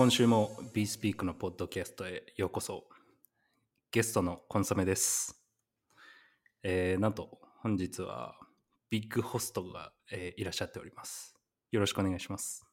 [0.00, 2.84] 今週も BeSpeak のポッドキャストへようこそ。
[3.90, 5.38] ゲストのコンソメです。
[6.62, 8.34] えーなんと本日は
[8.88, 11.36] ビッグホストが、えーいらっしゃっております。
[11.70, 12.66] よろしくお願いします。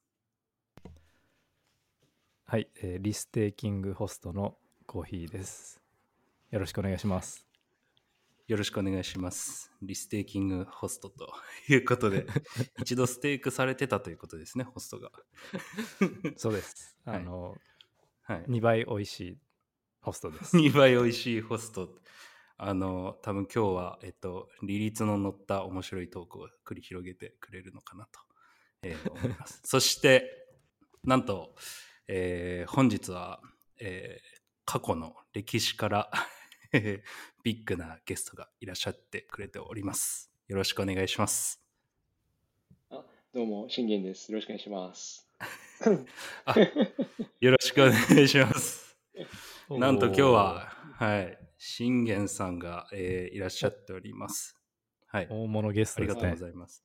[2.45, 4.55] はい、えーリステーキングホストの
[4.85, 5.81] コーヒーです。
[6.51, 7.46] よろしくお願いします。
[8.47, 9.73] よろしくお願いします。
[9.81, 11.33] リステーキングホストと
[11.69, 12.25] いうことで、
[12.79, 15.11] 一度ステークされてたということですね、ホストが。
[16.37, 16.95] そうです。
[17.03, 17.57] はいあの、
[18.23, 18.45] はい。
[18.47, 19.37] 2倍美味しい
[19.99, 20.55] ホストです。
[20.55, 21.99] 2倍美味しいホスト。
[22.55, 28.19] あの、多分今日は、えっと、利率の乗った面白いトークを繰り広げてくれるのかなと、
[28.81, 29.59] えー思います。
[29.65, 30.47] そして、
[31.03, 31.53] なんと、
[32.07, 33.41] えー本日は、
[33.77, 34.37] えー
[34.69, 36.36] 過去の歴史からえー
[37.43, 40.31] ビッグなゲストがいらっしゃってくれております。
[40.47, 41.61] よろしくお願いします。
[42.89, 44.31] あ、どうも、信玄です。
[44.31, 45.27] よろしくお願いします。
[46.45, 46.59] あ
[47.39, 48.97] よろしくお願いします。
[49.69, 54.57] なんと今日は、はい、信玄さんが、えーいらっしゃっております。
[55.07, 55.27] はい。
[55.29, 56.45] 大物ゲストですねありがとうご。
[56.45, 56.83] ざいます。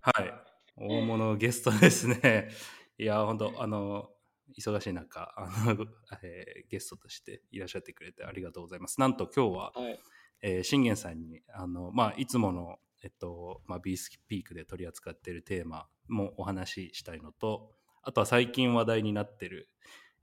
[0.00, 0.34] はい。
[0.76, 2.50] 大物ゲストですね。
[2.98, 4.10] いや、本当あの、
[4.56, 5.86] 忙しい中、 あの、
[6.22, 9.00] えーゲストとしていらっしゃってくれてありがとうございます。
[9.00, 10.00] なんと今日は、はい。
[10.42, 19.70] えー Shingen さんに、あの、まあ、いつもの、えっと、まあ、ビースピークで取り扱っているテーマもお話ししたいのと、あとは最近話題になっている、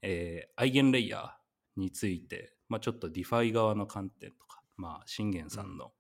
[0.02, 5.94] えー EigenLayer について、まあ、ちょっと DeFi 側の観点とか、まあ、 Shingen さんの、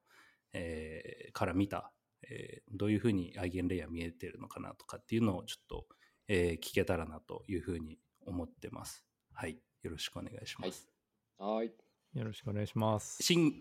[0.53, 5.87] えーから見た、えーどういうふうに EigenLayer 見えてるのかなとかっていうのをちょっと、
[6.27, 9.05] えー聞けたらなというふうに思ってます。
[9.33, 9.57] はい。
[9.83, 10.89] よろしくお願いします。
[11.37, 11.71] はい。
[12.13, 13.21] よろしくお願いします。
[13.23, 13.53] しん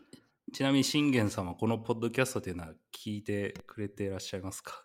[0.52, 4.84] ちなみに信玄さんはこのポッドキャストというのは聞いてくれていらっしゃいますか？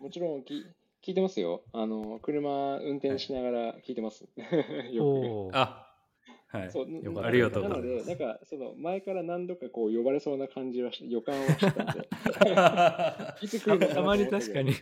[0.00, 0.64] もちろんき
[1.02, 1.62] 聞いてますよ。
[1.72, 4.28] あの、車運転しながら聞いてます。
[4.92, 5.90] よおーあ、
[6.48, 6.72] はいく。。
[6.72, 12.08] そうありがとうございなのますで、なんか、その、前から何度かこう呼ばれそうな感じはし、予感はしてたんで、
[13.40, 14.74] いつ来るのかなとたまに思ったけど確かに、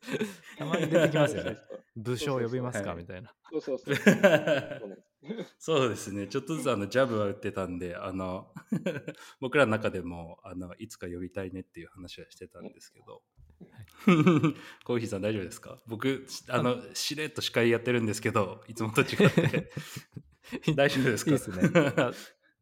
[0.58, 1.58] たまに出てきますよね。
[1.68, 2.90] そう部署を呼びますか？
[2.90, 3.34] はいみたいな。
[3.50, 3.94] そうそうそう。
[5.58, 6.28] そうですね。
[6.28, 8.52] ちょっとずつあのジャブは打ってたんで、あの
[9.40, 13.22] 僕らの中でもあのいつか呼びたいねっていう話はしてたんですけど。
[14.84, 15.78] コーヒーさん大丈夫ですか？
[15.86, 19.70] 僕、あの、しれっと司会やってるんですけど、いつもと違って。
[20.76, 21.30] 大丈夫ですか？
[21.30, 21.92] いいですね。
[21.96, 22.12] あ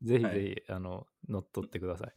[0.03, 2.15] ぜひぜひ、はいあの、乗っ取ってください。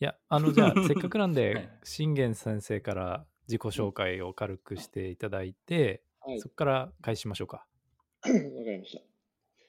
[0.00, 6.40] いや、あの、じゃあ、せっかくなんで、はい信玄先生から自己紹介を軽くしていただいて、はい。
[6.40, 7.66] そこから開始しましょうか。
[8.22, 8.30] わか
[8.70, 9.00] りました。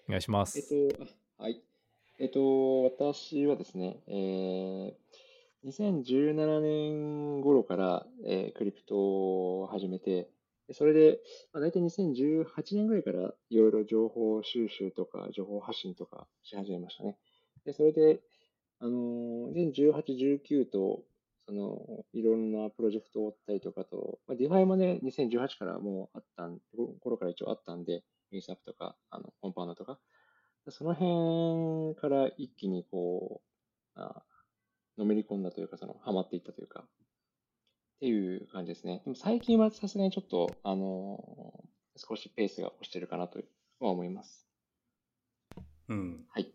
[0.08, 0.60] お願いします。
[0.60, 1.04] えっと、
[1.40, 1.64] あはい。
[2.20, 4.94] えっと、私はですね、えー、
[5.68, 10.30] 2017年頃から、えークリプトを始めて、
[10.68, 11.20] でそれで、
[11.52, 17.18] まあ、大体2018年ぐらいからいろいろ情報収集とか情報発信とかし始めましたね。
[17.66, 18.20] で、それで、
[18.80, 21.04] あのー、2018、19と、
[21.52, 26.60] その、いろんなプロジェクトを追ったりとかと、まあ、 DeFi もね、2018からもうあったん、
[27.02, 30.00] 頃から一応あったんで、 Uniswap とか、あの、 Compound とか、
[30.70, 33.42] その辺から一気にこ
[33.98, 34.24] う、あ
[34.98, 39.02] のめり込んだというか、その、ハマっていったというか、っていう感じですね。
[39.04, 41.66] でも最近はさすがにちょっと、あの
[41.98, 43.40] 少しペースが落ちてるかなと
[43.82, 44.48] は思います。
[45.90, 46.26] うん。
[46.30, 46.50] はい。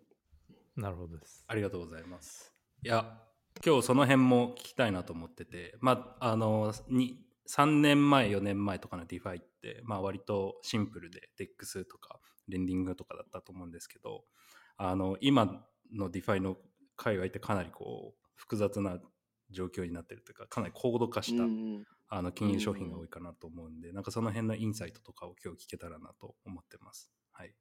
[0.75, 1.45] なるほどです。
[1.47, 2.51] ありがとうございます。
[2.83, 3.21] いや、
[3.65, 7.19] 今日その辺も聞きたいなと思ってて、まあ、あの、に
[7.49, 14.25] 3年前、4年前とかの DeFi って、まあ、割とシンプルで DEX とかレンディングとかだったと思うんですけど、
[14.77, 16.57] あの、今の DeFi の
[16.97, 18.99] 界隈ってかなりこう、複雑な
[19.51, 27.11] 状況になってるというか、かなり高度化した、うんあの金融商品が多いかなと思うんで、なんかその辺のインサイトとかを今日聞けたらなと思ってます。
[27.33, 27.53] はい。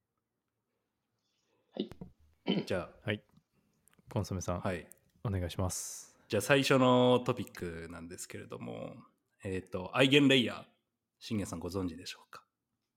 [1.74, 2.64] はい。
[2.66, 3.24] じゃはい。
[4.12, 4.88] コンソメさん、あ、はい。
[5.26, 6.16] お願いします。
[6.30, 8.94] じゃあ最初のトピックなんですけれども、
[9.44, 10.64] えっ、と、アイゲンレイヤー、
[11.20, 12.44] 信玄さんご存知でしょうか？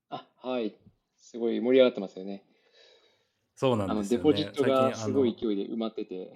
[0.09, 0.75] あ、はい。
[1.17, 2.43] すごい盛り上がってますよね。
[3.55, 4.23] そうなんですよね。
[4.23, 6.33] デポジットがすごい勢いで埋まってて、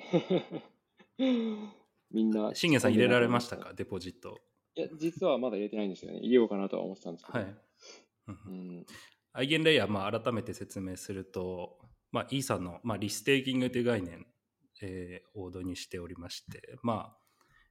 [2.12, 2.56] みんな。
[2.56, 3.74] 信玄さん入れられましたか？
[3.74, 4.42] デポジット。
[4.76, 6.18] いや、実はまだ入れてないんですよね。
[6.18, 7.40] 入れようかなとは思ってたんですけど。
[7.40, 7.56] はい。
[8.28, 8.52] うんう
[8.82, 8.86] ん。
[9.34, 11.80] EigenLayer、まあ、改めて説明すると、
[12.12, 14.28] まあ、イーサの、まあ、 restaking という概念、
[14.82, 17.18] えーを導入しておりまして、まあ、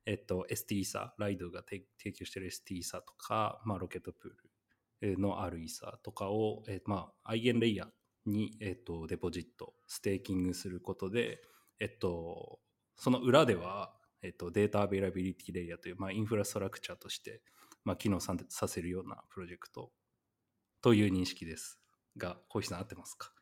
[0.06, 7.88] えっと、ST イーサ、ライドが提供している ST イーサとか、まあ、 Rocket Pool の R イーサとかを、えーまあ、 EigenLayer
[8.26, 11.40] に、えっと、デポジット、 staking することで、
[11.78, 12.60] えっと、
[12.96, 17.42] その裏では、えっと、 data availability layer という、まあ、インフラストラクチャーとして、
[17.84, 18.36] まあ、機能さ
[18.68, 19.92] せるようなプロジェクト
[20.80, 21.80] という認識です。
[22.16, 23.32] が小石さん合ってますか？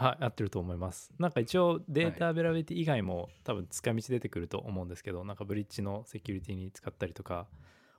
[0.00, 1.12] はい、合ってると思います。
[1.18, 7.48] なんか一応 data availability 以外も多分使い道出てくると思うんですけど、なんかブリッジのセキュリティに使ったりとか、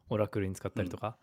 [0.10, 1.18] oracle に使ったりとか、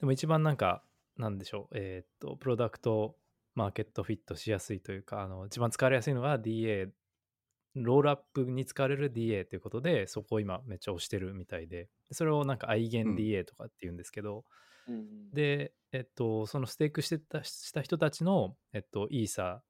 [0.00, 0.82] でも一番なんか、
[1.18, 3.14] なんでしょう、えーっと、 product
[3.54, 6.88] market fit しやすいというか、あの一番使われやすいのが DA、
[7.74, 19.62] rollup に使われる DA ということで、そこを今めっちゃ押してるみたいで、それをなんか EigenDA とかっていうんですけど、うんで、えっと、そのステークしてたした人たちの、えっと、イーサ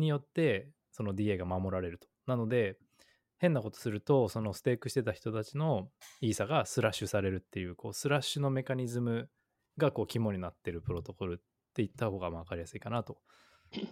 [0.00, 2.08] によって、その DA が守られると。
[2.26, 2.76] なので、
[3.38, 5.88] 変なことすると、そのステークしてた人たちの
[6.20, 9.30] イーサがスラッシュされるっていう、こう、スラッシュのメカニズム
[9.76, 11.36] が、こう、肝になってるプロトコルっ
[11.74, 13.18] て言った方がまあ分かりやすいかなと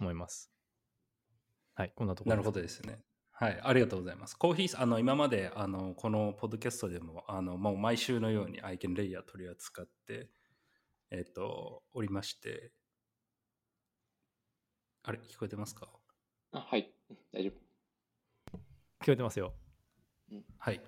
[0.01, 0.51] 思います。
[1.75, 2.99] はい、こんなところなるほどですね。
[3.31, 4.35] はい、ありがとうございます。
[4.35, 10.29] コーヒーさん、あの、今まで、あの、このポッドキャストでも、あの、もう毎週のようにアイケンレイヤー取り扱って、
[11.11, 12.71] えっ、と、おりまして、
[15.07, 15.87] あれ、聞こえてますか？
[16.51, 16.91] あ、はい。
[17.31, 18.57] 大丈夫。
[19.01, 19.53] 聞こえてますよ。
[20.57, 20.81] はい。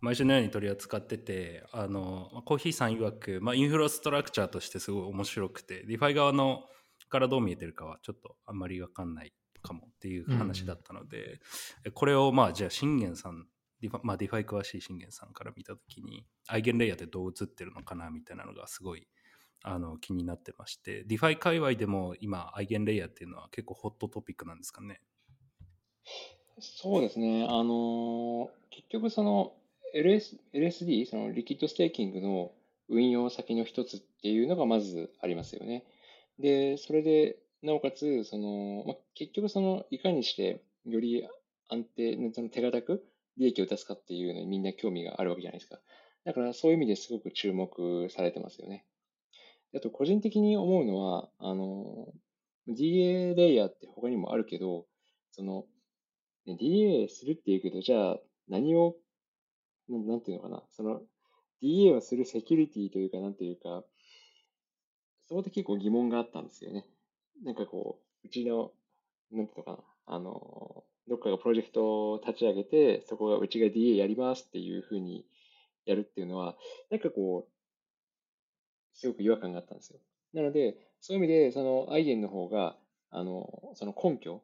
[0.00, 6.64] 毎週のように取り扱ってて、あの、まあコーヒーさん曰く、まあ、インフラストラクチャーとしてすごい面白くて、 DeFi 側の
[7.08, 9.32] からどう見えてるかはちょっとあんまりわかんない
[9.62, 11.40] かもっていう話だったので、
[11.86, 13.46] えこれをまあ、じゃあ、 Shingen さん、
[13.80, 19.08] DeFi まあ、 DeFi 詳しい Shingen さんから見たときに、 EigenLayer ってどう映ってるのかなみたいなのがすごい
[19.68, 25.00] あの気になってまして、 DeFi 界隈でも今、 EigenLayer っていうのは結構 hot topic なんですかね？
[26.60, 27.46] そうですね。
[27.50, 29.52] あの結局その
[29.94, 32.52] LS、LSD、その liquid staking の
[32.88, 35.84] 運用先の一つっていうのがまずありますよね。
[36.38, 41.26] で、それで、なおかつ、その、まあ、結局その、いかにしてより
[41.68, 43.04] 安定、その手堅く
[43.36, 45.80] 利益を出すかっていうのにみんな興味があるわけじゃないですか。
[46.24, 48.84] だからそういう意味ですごく注目されてますよね。
[49.76, 52.08] あと、個人的に思うのは、あの、
[52.68, 54.86] DA レイヤーって他にもあるけど、
[55.32, 55.66] その、
[56.46, 58.18] ね DA するっていうけど、じゃあ
[58.48, 58.96] 何を、
[59.88, 61.02] ななんていうのかな、その
[61.62, 63.84] DA をするセキュリティというか、なんていうか、
[65.28, 66.86] そこで結構疑問があったんですよね。
[67.44, 68.72] なんかこう、うちの、
[69.30, 75.26] なんていうのかな、あの、どっかがプロジェクトを立ち上げて、そこがうちが DA やりますっていうふうに
[75.84, 76.56] やるっていうのは、
[76.90, 77.55] なんかこう、
[78.96, 80.00] すごく違和感があったんですよ。
[80.32, 82.76] なので、そういう意味で、そのアイゲンの方が、
[83.10, 84.42] あの、その根拠、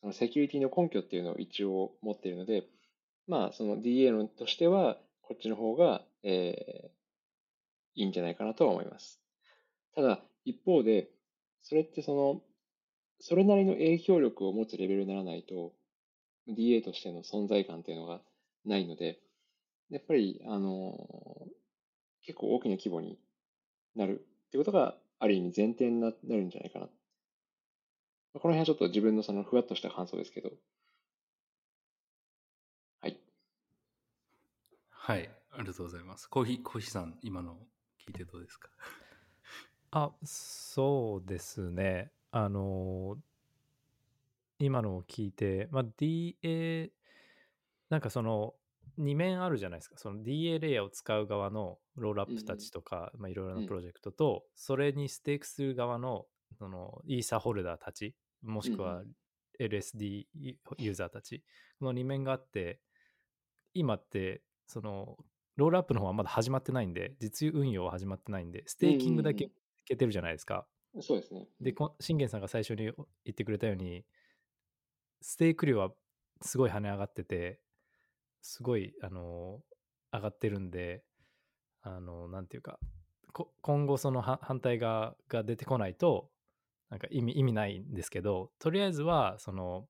[0.00, 2.64] そのセキュリティの根拠っていうのを一応持っているので、
[3.26, 7.02] まあ、その DA のとしては、こっちの方が、えー
[7.94, 9.20] いいんじゃないかなとは思います。
[9.94, 11.10] ただ、一方で、
[11.62, 12.42] それってその、
[13.20, 15.72] それなりの影響力を持つレベルにならないと、
[16.48, 18.20] DA としての存在感っていうのが
[18.64, 19.20] ないので、
[19.90, 21.46] やっぱり、あの、
[22.22, 23.18] 結構大きな規模に
[23.94, 26.86] なるってことが、ある意味前提にななるんじゃないかな。
[28.34, 30.50] この辺はちょっと自分のそのふわっとした感想ですけど。
[33.00, 33.20] はい。
[34.90, 36.26] はい、ありがとうございます。
[36.28, 37.56] コーヒー、コーヒーさん、今の
[38.06, 38.70] 聞いてどうですか？
[39.90, 42.10] あ、そうですね。
[42.30, 43.18] あの
[44.58, 46.90] 今のを聞いて、まあ、DA、
[47.90, 48.54] なんかその、
[48.98, 49.96] 2面あるじゃないですか。
[49.98, 56.26] その DA レイヤーを使う側のロールアップたちとか、まあ、いろいろなプロジェクトと、それにステークする側の、
[56.58, 59.12] その、イーサホルダーたち、もしくはうん
[59.60, 60.26] LSD
[60.78, 61.44] ユーザーたち、
[61.78, 62.80] この2面があって、
[63.74, 65.16] 今って、その、
[65.56, 69.50] ロールアップの方はまだ始まってないんで、実運用は始まってないんで、ステーキングだけい
[69.84, 70.66] けてるじゃないですか。
[71.00, 71.48] そうですね。
[71.60, 72.94] で、こ信玄さんが最初に言
[73.30, 74.04] ってくれたように、
[75.20, 75.90] ステーク量は
[76.42, 77.60] すごい跳ね上がってて、
[78.42, 79.60] すごい、あの
[80.12, 81.02] 上がってるんで、
[81.80, 82.78] あのなんていうか、
[83.32, 86.28] こ今後そのは反対側が出てこないと、
[86.90, 89.86] なんか意味意味ないんですけど、とりあえずは、その、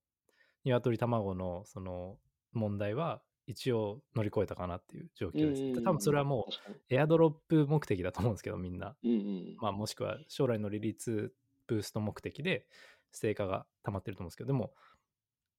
[0.65, 2.17] 鶏卵のその
[2.53, 5.63] 問題は一応乗り越えたかなっていう状況です。
[5.63, 6.47] うんうんうん多分それはも。
[6.69, 8.95] うエアドロップ目的だと思うんですけど、みんな。
[9.03, 9.57] うんうん。
[9.61, 11.35] まあ、もしくは将来の利率
[11.67, 12.67] ブースト目的で
[13.11, 14.73] 成果が溜まってると思うんですけど、でも、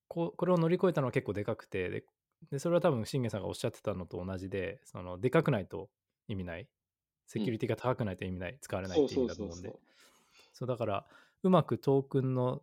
[0.08, 2.06] こうこれを乗り越えたのは結構でかくて、で、
[2.52, 5.90] でそれは多分信玄さんがおっしゃってたのと同じで、そのでかくないと
[6.28, 6.68] 意味ない、
[7.28, 9.80] セキュリティが高くないと意味ない、使われないっていう意味だと思うんでう、。
[10.54, 11.06] そうだから、
[11.44, 12.62] うまくトークンの、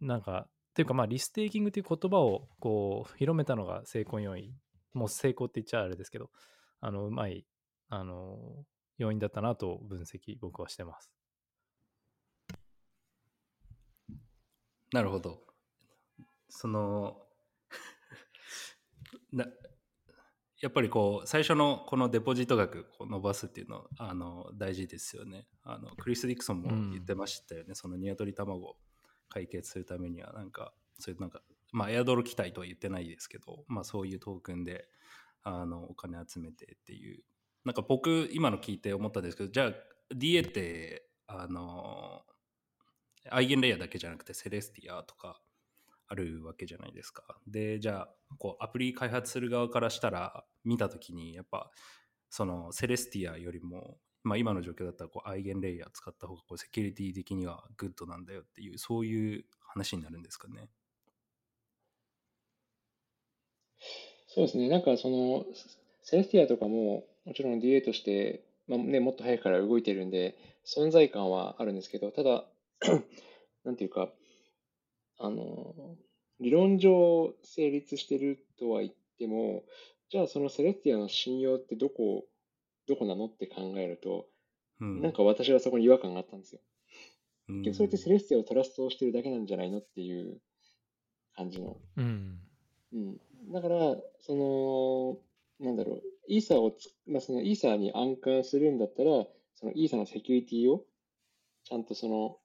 [0.00, 4.52] なんか、っていうかまあリステーキングという言葉をこう広めたのが成功要因。
[4.92, 6.30] もう成功って言っちゃあれですけど、
[6.80, 7.46] あの、うまい、
[7.88, 8.64] あの、
[8.98, 11.10] 要因だったなと分析僕はしてます。
[14.92, 15.42] なるほど。
[16.48, 17.25] その、
[19.36, 19.46] な、
[20.60, 25.46] やっぱりこう最初のこのデポジット額を伸ばすっていうのあの大事ですよね。
[25.62, 28.76] あのクリス・ディクソンも言ってましたよね、うん、そのニワトリ卵を
[29.28, 34.88] 解決するためにはなんかそういうなんかまあエアドロ期待とは言ってないですけどまあそういうトークンで
[35.42, 37.22] あのお金集めてっていう。
[37.64, 39.72] なんか僕今の聞いて思ったんですけどじゃあ
[40.14, 42.22] DA ってあの
[43.28, 45.40] アイゲンレイヤーだけじゃなくてセレスティアとか
[46.08, 47.38] あるわけじゃないですか。
[47.46, 51.70] で、じゃあ、こう、アプリ開発する側からしたら、見たときに、やっぱ、
[52.30, 60.68] その、セレスティアよりも、まあ、今の状況だったら、こう、アイゲンレイヤー使った方が、こう、セキュリティ的にはグッドなんだよっていう、そういう話になるんですかね。
[64.28, 64.68] そうですね。
[64.68, 65.46] なんか、その、
[66.02, 72.44] セレスティアとかも、もちろん DA として、まあね、もっと早くから動いてるんで、存在感はあるんですけど、ただ、
[73.64, 74.12] なんていうか、
[75.18, 75.96] あの、
[76.40, 79.64] 理論上成立してるとは言っても、
[80.10, 82.24] じゃあそのセレスティアの信用ってどこ、
[82.86, 84.26] どこなのって考えると、
[84.80, 86.60] うん、なんか私はそこに違和感があったんですよ。
[87.48, 90.40] うん、それってセレスティアを trust してるだけなんじゃないのっていう
[91.34, 91.76] 感じの。
[91.96, 92.40] うん。
[92.92, 93.18] うん、
[93.52, 95.18] だから、その、
[95.64, 100.84] なんだろう、イーサをまあ、そのイーサに安価するんだったら、そのイーサのセキュリティを
[101.64, 102.36] ちゃんとその、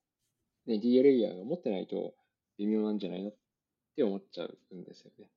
[0.65, 2.13] ね、ーが持ってないと、
[2.57, 3.33] 微妙なんじゃないのっ
[3.95, 5.29] て思っちゃうんですよね。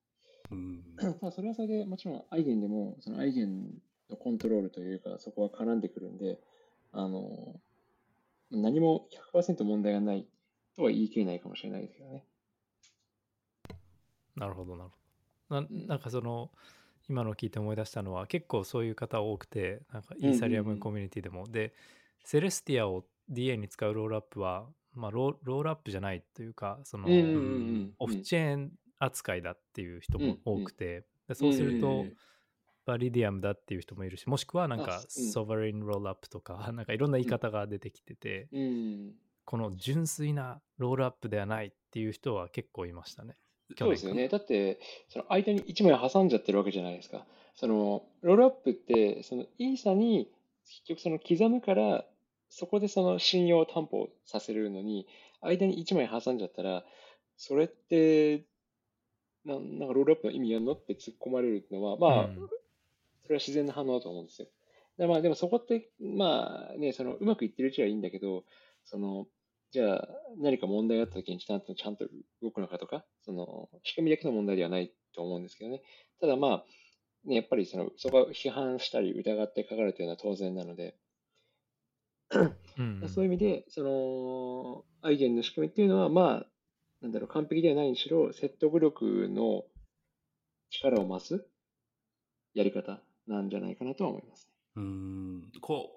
[0.50, 3.70] うん、ただそれはそれでもちろんアイゲンでもそのアイゲン
[4.10, 6.38] のコントロールというかそこは絡んでくるんで
[6.92, 7.58] あの
[8.50, 10.26] 何も100%問題がない
[10.76, 12.24] とは言い切れないかもしれないですけどね。
[14.36, 14.90] なるほどなる
[15.48, 15.62] ほど。
[15.62, 16.50] ななんかその、
[17.08, 21.74] 今の聞いて思い出したのは結構そういう方多くてなんかイーサリアムコミュニティでも、で
[22.24, 27.04] セレスティアを DA に使うロールアップはまあ、ローロールアップじゃないというかその、
[27.98, 32.06] オフチェーン扱いだっていう人も多くて、でそうすると、
[32.86, 38.48] バリディアムだっていう人もいるしもしくはなんか sovereign rollup とか なんかいろんな言い方が出てきてて、
[39.44, 43.36] この純粋なロールアップではないっていう人は結構いましたね。
[43.78, 44.28] そうですよね。
[44.28, 47.26] だって、その間に1枚挟んじゃってるわけじゃないですか。
[47.54, 50.30] そのロールアップって、そのイーサに
[50.64, 52.04] 結局その刻むから
[52.48, 55.06] そこでその信用担保させるのに、
[55.42, 56.84] 間に1枚挟んじゃったら、
[57.36, 58.44] それって、
[59.44, 62.34] ななんかロールアップの意味やんのって突っ込まれるのは、まあ、うん、
[63.22, 64.48] それは自然な反応だと思うんですよ。
[64.96, 68.44] でまあ、でもそこって、まあね、そのうまくいってるうちはいいんだけど、
[68.84, 69.26] その、
[69.72, 70.08] じゃあ
[70.38, 72.06] 何か問題があった時にちゃんとちゃんと
[72.40, 75.82] 動くのかとか、その仕組みだけの問題ではないと思うんですけどね。
[76.20, 76.64] ただまあ、
[77.24, 80.96] ね、やっぱりそのそこは批判したり疑って書かれてるのは当然なので、
[82.78, 86.46] うんそういう意味で、その、アイゲンの仕組みっていうのは、まあ、
[87.00, 89.64] なんだろう、完璧ではないにしろ、説得力の
[90.70, 91.46] 力を増す
[92.54, 94.82] やり方なんじゃないかなとは思います、ね。
[94.82, 95.90] うん、こ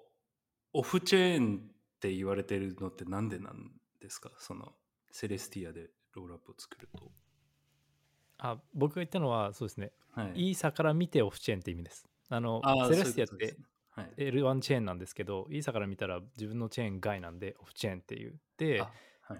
[0.74, 4.30] う、オフチェーンって言われてるのってなんでなんですか？
[4.38, 4.72] その、
[5.10, 7.10] セレスティアでロールアップを作ると。
[8.40, 12.06] あ僕が言ったのはそうですね、はい、イーサから見てオフチェーンって意味です。
[12.28, 13.56] あのセレスティアって
[14.16, 18.38] L1 チェーンなんですけど、イーサから見たら自分のチェーン外なんで、オフチェーンっていう。
[18.56, 18.86] で、は
[19.34, 19.38] い、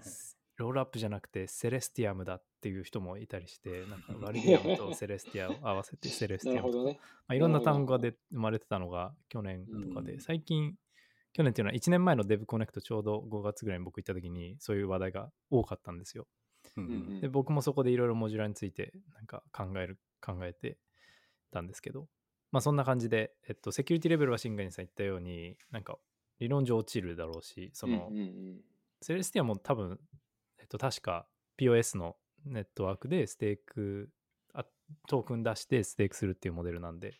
[0.57, 10.77] ロールアップじゃなくてセレスティアムだっていう人もいたりして、 なんかバリディアムとセレスティアを合わせて セレスティアムとか、ね、まあ、いろんな単語がで生まれてたのが去年とかで、最近、
[11.33, 16.27] 去年っていうのは1年前の Dev コネクトちょうど5月ぐらいに僕行った時にそういう話題が多かったんですよ。
[17.21, 20.77] で僕もそこでいろいろモジュラーについてなんか考える考えて
[21.51, 22.07] たんですけど
[22.51, 25.97] まあそんな感じで、えっと、セキュリティレベルはシンゲンさん言ったように、なんか
[26.39, 28.61] 理論上落ちるだろうし、その、うんうんうん、
[29.01, 29.99] セレスティアも多分、
[30.59, 31.27] えっと、確か
[31.57, 32.15] POS の
[32.45, 34.09] ネットワークでステーク、
[34.53, 34.65] あ
[35.07, 37.13] トークン出してステークするっていうモデルなんで、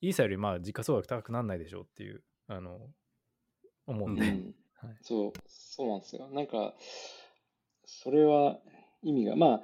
[0.00, 2.78] イーサよりまあ時価総額高くならないでしょうっていう、あの、
[3.86, 6.28] 思うんで、うん はい、そう、そうなんですよ。
[6.28, 6.74] なんか、
[7.86, 8.60] それは
[9.02, 9.62] 意味が、まあ、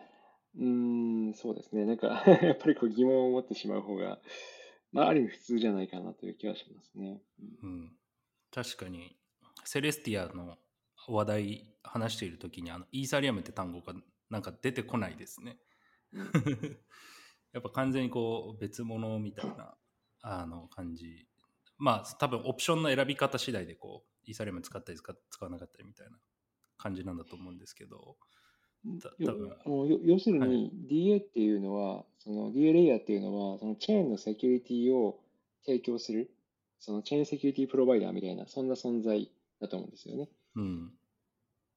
[0.58, 1.84] うん、そうですね。
[1.84, 4.20] なんか やっぱりこう疑問を持ってしまう方が、
[4.92, 7.20] まあ、ある意味普通じゃないかなという気はしますね。
[7.62, 7.92] うん、
[8.52, 9.16] 確かに、
[9.64, 10.58] セレスティアの
[11.08, 13.94] 話題話しているときに、あの、イーサリアムって単語が
[14.30, 15.58] なんか出てこないですね。
[17.52, 19.76] やっぱ完全にこう別物みたいな
[20.22, 21.28] あの感じ。
[21.78, 26.18] まあ多分オプションの選び方次第でこう、イーサリアム使ったり使わなかったりみたいな
[26.76, 28.16] 感じなんだと思うんですけど、
[30.04, 35.20] 要するに DA っていうのは、その DA レイヤーっていうのは、そのチェーンのセキュリティを
[35.64, 36.30] 提供する、
[36.78, 40.28] そのチェーンセキュリティプロバイダーみたいな、そんな存在だと思うんですよね。
[40.56, 40.92] うん、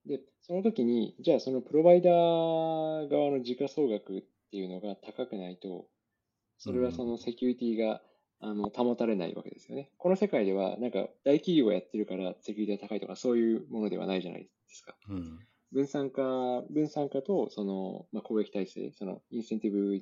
[0.06, 5.86] で、その時に、じゃあそのプロバイダー側の時価総額っていうのが高くないと、
[6.58, 8.00] それはそのセキュリティが、
[8.40, 9.90] あの保たれないわけですよね。
[9.96, 14.94] この世界では、なんか大企業がやってるからセキュリティが高いとか、そういうものではないじゃないですか。
[15.08, 15.38] うん。
[15.74, 20.00] 分散化、分散化とその、まあ、攻撃耐性、そのインセンティブ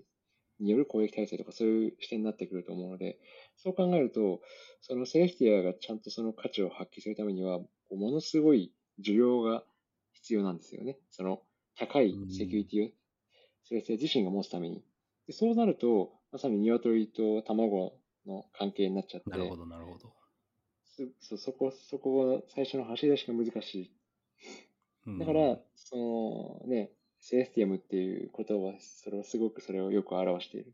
[0.60, 3.18] による攻撃耐性とかそういう視点になってくると思うので、
[3.56, 4.42] そう考えると、
[4.82, 7.58] そのセレスティアがちゃんとその価値を発揮するためには、
[7.90, 8.70] ものすごい
[9.02, 9.64] 需要が
[10.12, 10.98] 必要なんですよね。
[11.10, 11.40] その
[11.74, 12.90] 高いセキュリティを
[13.64, 14.84] セレスティア自身が持つために。
[15.26, 20.12] でそうなると、まさに鶏と卵の関係になっちゃって、なるほど、なるほど。
[20.84, 23.92] すそそこ、そこが最初の走り出しが難しい。
[25.06, 26.90] うんだから、そのね、
[27.20, 30.72] セレスティアムっていう言葉は、それをすごくそれをよく表している。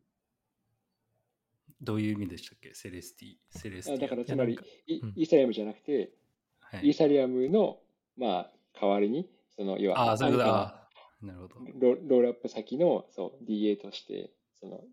[1.81, 2.75] どういう意味でしたっけ？
[2.75, 3.37] セレスティ。
[3.51, 3.97] セレスティア。
[3.97, 6.13] あだからつまりイイーサリアムじゃなくて、
[6.61, 7.79] はい、イーサリアムの、
[8.17, 11.61] まあ、代わりに、その、要は、ああ、そういうこと安価あーなるほど。
[11.61, 14.31] なロロールアップ先の、そう、DA として、
[14.61, 14.85] その、そ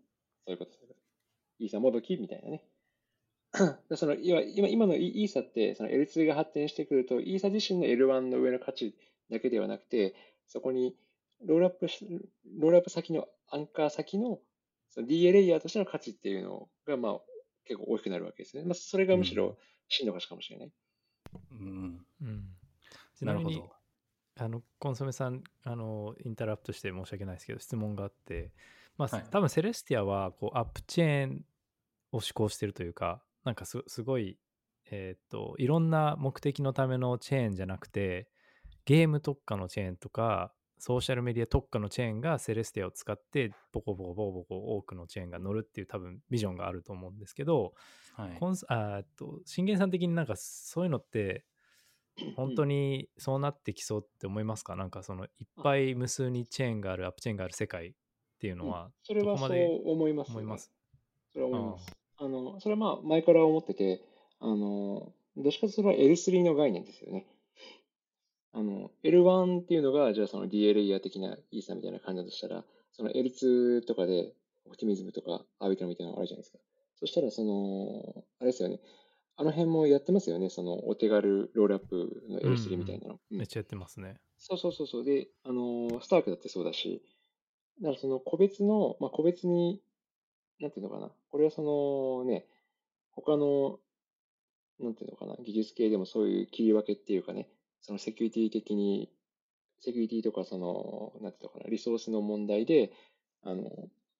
[0.48, 1.00] ういうこと、そういうこと
[1.58, 2.64] イーサもどきみたいなね。
[3.88, 8.94] でその今今のイイーサって、その L2 が発展してくると、イーサ自身の L1 の上の価値
[9.30, 10.14] だけではなくて、
[10.46, 10.96] そこに
[11.44, 12.06] ロールアップし、
[12.58, 14.38] ロールアップ先のアンカー先の
[14.90, 17.20] その DA レイヤーとしての価値っていうのが、まあ、
[17.64, 18.64] 結構大きくなるわけですね。
[18.64, 20.72] まあ、それがむしうんろ真の価値かもしれない。
[21.52, 22.06] うん。
[22.22, 22.44] うん、
[23.16, 23.76] ちなみになるほど。
[24.38, 28.52] あのコンソメさんあのインタラプトして申し訳ないですけど質問があって、
[28.98, 31.44] まあはい多分セレスティアはこうアップチェーン
[32.12, 34.38] を施行してるというかなんかすすごい、
[34.90, 38.28] えーっといろんな目的のためのチェーンじゃなくて
[38.86, 47.74] ゲーム特化のチェーンとかソーシャルメディア特化のチェーンがセレステを使ってボコボコボコボコ多くのチェーンが乗るっていう多分ビジョンがあると思うんですけど、
[48.14, 48.36] はい。
[48.38, 51.44] コンスあと信玄さん的になんかそういうのって
[52.36, 54.76] 本当にそうなってきそうって思いますか？
[54.76, 55.30] なんかそのいっ
[55.62, 57.92] ぱい無数にチェーンがあるアップチェーンがある世界っ
[58.38, 59.50] ていうのはそれはそう
[59.84, 60.70] 思います、思います？
[61.32, 61.96] それは思います。
[62.18, 64.00] あの、それはまあ前から思ってて、
[64.40, 67.26] あの、どっちかというとそれは L3 の概念ですよね。
[68.56, 74.32] あの、L1 っていうのが、じゃあそのレイヤー的なイーサみたいな感じだとしたら、その L2 とかで、
[74.64, 76.58] オプティミズムとかアービトラみたいなのがあるじゃないですか。
[76.98, 78.80] そしたら、その、あれですよね。
[79.36, 80.48] あの辺もやってますよね。
[80.48, 83.20] そのお手軽ロールアップの L3 みたいなの。
[83.30, 84.16] うんめっちゃやってますね。
[84.38, 85.04] そうそうそうそう。
[85.04, 87.02] で、あのースタークだってそうだし、
[87.82, 89.82] だからその個別の、まあ、個別に、
[90.60, 91.10] なんていうのかな。
[91.30, 92.46] これはそのね、
[93.10, 93.78] 他の、
[94.80, 97.50] なんていうのかな、技術系でもそういう切り分けっていうかね、
[97.86, 99.08] そのセキュリティ的に、
[99.78, 102.90] セキュリティとかその、なんていうのかな、リソースの問題で、
[103.44, 103.70] あの、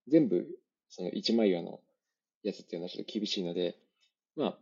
[0.07, 0.46] 全部、
[0.88, 1.81] その一枚岩の
[2.44, 3.76] やつっていうのはちょっと厳しいので、
[4.37, 4.59] まあ、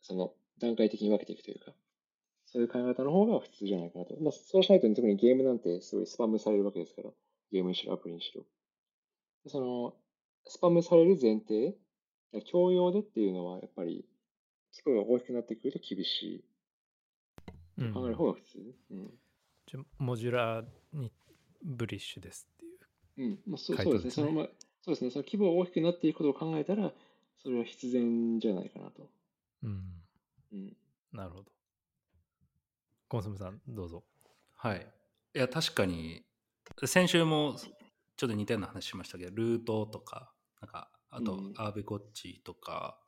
[0.00, 1.74] その段階的に分けていくというか、
[2.44, 4.16] そういう考え方の方が普通じゃないかなと。
[4.20, 7.10] まあ、そうしないと、特にゲームなんてすごいスパムされるわけですから、
[7.52, 8.44] ゲームにしろ、アプリにしろ。
[9.46, 9.94] その、
[10.48, 11.76] スパムされる前提、
[12.50, 14.04] 共用でっていうのは、やっぱり、
[14.72, 16.44] 規模が大きくなってくると厳しい。
[17.78, 18.74] うん考える方が普通。
[18.90, 19.10] うん。
[19.66, 21.12] じゃモジュラーに
[21.62, 23.28] ブリッシュですっていう。
[23.28, 23.38] うん。
[23.46, 24.10] まあ、そう回そうですね。
[24.10, 24.48] その、まあ、
[24.82, 25.10] そうですね。
[25.10, 26.92] その規模が大きくなっていくことを考えたら、
[27.42, 29.08] それは必然じゃないかなと。
[29.62, 29.82] うん、
[30.52, 30.76] うん。
[31.12, 31.52] なるほど。
[33.08, 34.04] コンソメさん、どうぞ。
[34.54, 34.86] はい。
[35.34, 36.24] いや、確かに、
[36.84, 37.56] 先週も
[38.16, 42.98] ちょっと似たような話しましたけど、ルートとか、なんか、あとうん、アーベコッチとか、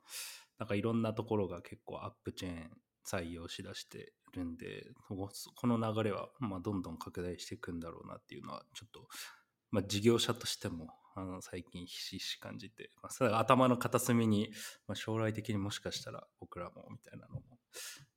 [0.57, 2.71] なんかいろんなところが結構アップチェーン
[3.05, 9.07] 採用しだしてるんで、ここの流れは、まあ、どんどん拡大していくんだろうなっていうのは、ちょっと、
[9.71, 14.51] まあ、事業者としても、あの最近ひしひし感じて、まあ、頭の片隅に、
[14.87, 17.41] まあ、将来的にもしかしたら僕らもみたいなのも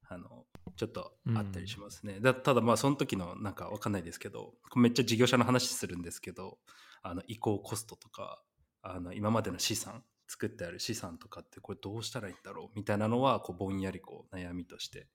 [0.06, 0.44] あの
[0.76, 6.58] ちょっとあったりしますね、だただまあその時のなんかわかんないですけどめっちゃ事業者の話するんですけど
[7.02, 8.42] あの移行コストとか
[8.82, 15.06] あの今までの資産作ってある資産とかってこれどうしたらいいんだろうみたいなのはこうぼんやりこう悩みとして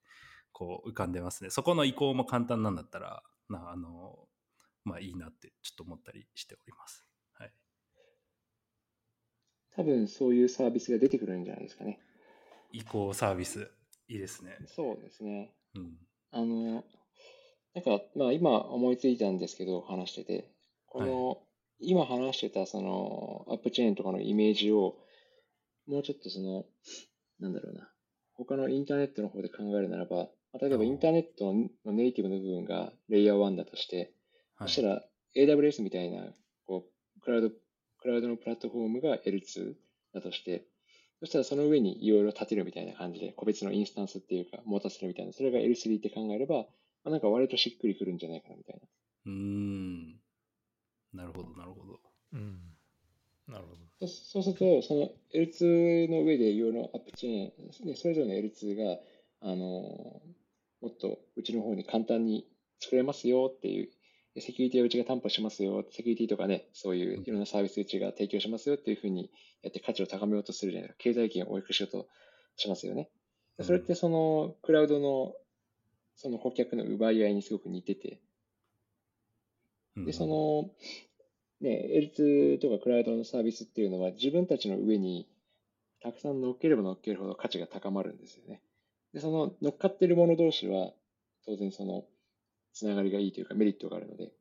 [0.57, 1.49] こう浮かんでますね。
[1.49, 4.17] そこの移行も簡単なんだったらなあの
[4.85, 7.05] まあいいなってちょっと思ったりしております。
[7.33, 7.51] はい。
[9.75, 11.99] 多分そういうサービスが出てくるんじゃないですかね。
[12.71, 13.69] 移行サービス。
[14.07, 14.57] いいですね。
[14.67, 15.53] そうですね。
[15.75, 15.97] うん。
[16.31, 16.85] あの、
[17.73, 20.51] なんか、まあ今思いついたんですけど、話してて、
[20.85, 21.41] この、
[21.79, 24.95] 今話してたそのアップチェーンとかのイメージを、
[25.87, 26.65] もうちょっとその、
[27.39, 27.91] なんだろうな、
[28.35, 31.53] 他のインターネットの方で考えるならば、まあ例えばインターネット
[31.85, 34.13] のネイティブの部分がレイヤー1だとして、
[34.55, 35.03] はいそしたら
[35.35, 36.23] AWS みたいな、
[36.65, 36.85] こ
[37.17, 39.73] う、クラウド、クラウドのプラットフォームが L2
[40.13, 40.65] だとして、
[41.19, 46.65] そしたらその上にいろいろ立てるみたいな感じで、個別のインスタンスっていうか、持たせるみたいな、それが L3 って考えれば、ま
[47.05, 48.87] あ、なんか割としっくりくるんじゃないかなみたいな。
[49.25, 50.19] うーん
[51.13, 51.99] なるほどなるほど
[52.33, 52.59] うん。
[53.47, 54.07] ななるほど。
[54.07, 58.99] そうそうすると、その L2 の上で用のアップチェーン、ね、それぞれの L2 が、
[59.41, 60.21] あの
[60.85, 62.47] もっとうちの方に簡単に
[62.79, 63.89] 作れますよっていう、
[64.39, 69.31] セキュリティはうちが担保しますよ、セキュリティとかね、そういういろんなサービスうちが提供しますよっていうふうに
[69.63, 71.03] やって価値を高めようとするじゃないですか。
[71.03, 72.07] 経済圏を多くしようと
[72.55, 73.09] しますよね。
[73.61, 75.33] それってそのクラウドの
[76.15, 78.19] その顧客の奪い合いにすごく似てて、
[79.97, 80.69] で、その、
[81.61, 85.27] ね、L2 とかクラウドのサービスっていうのは自分たちの上に
[86.01, 88.61] たくさん乗っければ乗っけるほど価値が高まるんですよね。
[89.15, 90.91] で、その乗っかってる者同士は
[91.45, 92.03] 当然その
[92.73, 94.33] つながりがいいというかメリットがあるので、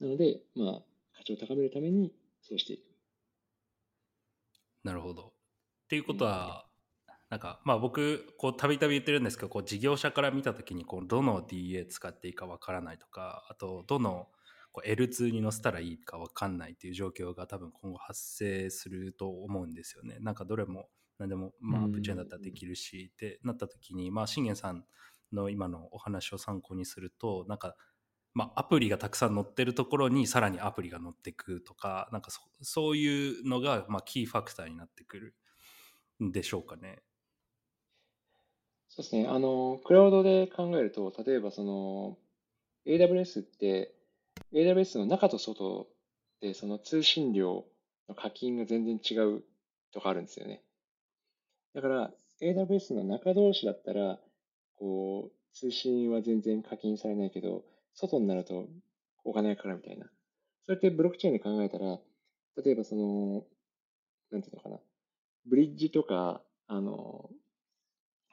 [0.00, 0.82] なので、まあ、
[1.16, 2.82] 価値を高めるためにそうしていく。
[4.84, 5.22] なるほど。
[5.22, 5.32] っ
[5.88, 6.66] ていうことは、
[7.28, 14.28] なんかまあ僕こうたびたび言ってるんですけどこう事業者から見た時にこうどの DA 使っていいかわからないとかあとどの
[14.72, 20.16] こう L2 に載せたらいいかわかんないっていう状況が多分今後発生すると思うんですよね。
[20.20, 24.84] なんかどれも何でもまあアップチェーンだったらできるしってなった時にまあ信玄さん
[25.32, 27.76] の今のお話を参考にするとなんか
[28.34, 32.30] まあ、アプリがたくさん載ってるところにさらにアプリが載ってくとかなんか
[32.62, 35.34] そういうのがまあキーファクターになってくる
[36.22, 37.02] んでしょうかね。
[38.88, 39.26] そうですね。
[39.28, 42.18] あの、クラウドで考えると、例えばその、
[42.86, 43.94] AWS って、
[44.52, 45.88] AWS の中と外
[46.40, 47.64] でその通信量
[48.08, 49.42] の課金が全然違う
[49.92, 50.62] とかあるんですよね。
[51.74, 54.18] だから、AWS の中同士だったら、
[54.76, 58.68] こう、通信は全然課金されないけど、外になると
[59.24, 60.06] お金がかかるみたいな。
[60.64, 61.98] それってブロックチェーンで考えたら、
[62.62, 63.44] 例えばその、
[64.30, 64.78] なんていうのかな、
[65.46, 67.30] ブリッジとか、あの、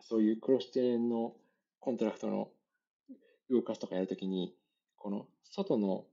[0.01, 1.33] そういうクロスチェーンの
[1.79, 2.49] コントラクトの
[3.49, 4.55] 動かすとかやるときに、
[4.97, 6.05] この外の、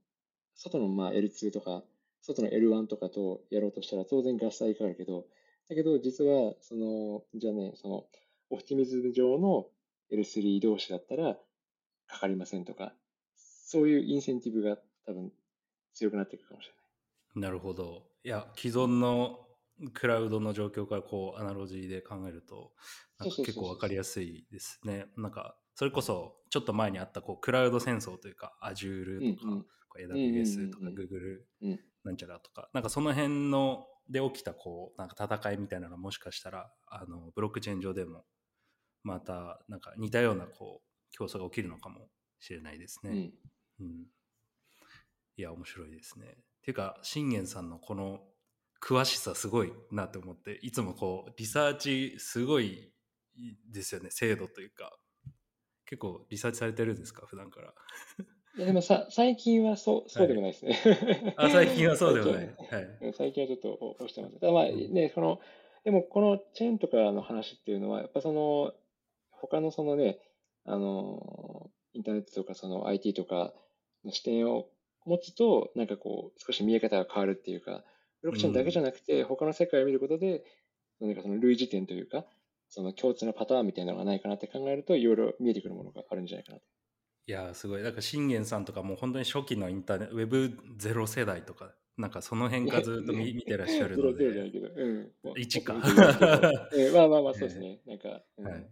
[0.54, 1.82] 外のまあ L2 とか、
[2.20, 5.26] 外の L1 とかとやろうとしたら当然ガス代かかるけど、
[5.72, 8.04] だけど実は、その、じゃあね、その、
[8.50, 9.66] オプティミズム上の
[10.12, 11.36] L3 同士だったら
[12.06, 12.92] かかりませんとか、
[13.34, 15.32] そういうインセンティブが多分
[15.94, 17.42] 強くなっていくかもしれない。
[17.46, 18.02] なるほど。
[18.22, 19.46] いや、既存の
[19.94, 22.72] クラウドの状況からこうアナロジーで考えると
[23.18, 25.06] なんか結構分かりやすいですね。
[25.16, 29.64] なんかそれこそちょっと前にあったこうクラウド戦争というか Azure とか、うんうん、
[30.42, 38.24] AWS とか Google なんちゃらとか、なんかその辺ので起きたこうなんか戦いみたいなのもしかしたらあのブロックチェーン上でも
[39.02, 42.08] またなんか似たようなこう競争が起きるのかも
[42.40, 43.32] しれないですね。
[43.80, 44.06] うん、うん、
[45.36, 46.26] いや面白いですね。
[46.26, 46.30] っ
[46.62, 48.20] ていうか信玄さんのこの
[48.80, 52.92] 詳しさすごいなって思っていつもこうリサーチすごい
[53.70, 54.92] ですよね精度というか
[55.86, 57.74] 結構リサーチされてるんですか普段から
[58.56, 60.78] いやでもさ最近はそうそうでもないですね、
[61.36, 65.40] はい、あ最近はそうでもない、はい、最近はちょっと押してますただまあね、この
[65.84, 68.72] でもこのチェーンとかの話っていうのはやっぱその
[69.30, 70.18] 他のそのね
[70.66, 73.52] あのインターネットとかその IT とか
[74.04, 74.66] の視点を
[75.06, 77.82] 持つとなんかこう少し見え方が変わるっていうか
[78.22, 80.44] ブロックチェーンだけじゃなくて、他の世界を見ることで、
[81.00, 82.24] 何かその類似点というか、
[82.68, 86.64] その共通のパターンみたいなのがないかなって考えると、いろいろ見えてくるものがあるんじゃないかなと。
[87.26, 87.82] いやすごい。
[87.82, 94.18] だから信玄さんとかも本当に初期のインターネット、ウェブゼロ世代とか、なんかその辺からずっと見見てらっしゃるので。
[94.18, 95.12] ゼロじゃないけど、うん。
[95.36, 95.74] 1か。
[96.74, 97.80] えー、まあまあまあ、そうですね。
[97.86, 98.70] なんか、うん、はい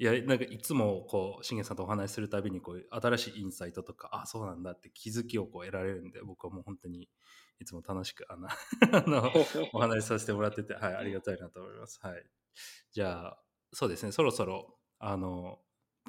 [0.00, 7.08] いやなんかいつもこう信玄さんとお話しするたびにこう新しいインサイトとかあそうなんだって気づきをこう得られるんで僕はもう本当に
[7.60, 8.48] いつも楽しくあの
[8.96, 9.32] あの
[9.72, 11.98] お話しさせてもらってて、はい、ありがたいなと思います。
[12.00, 12.24] はい、
[12.92, 15.60] じゃあそうですねそろそろあの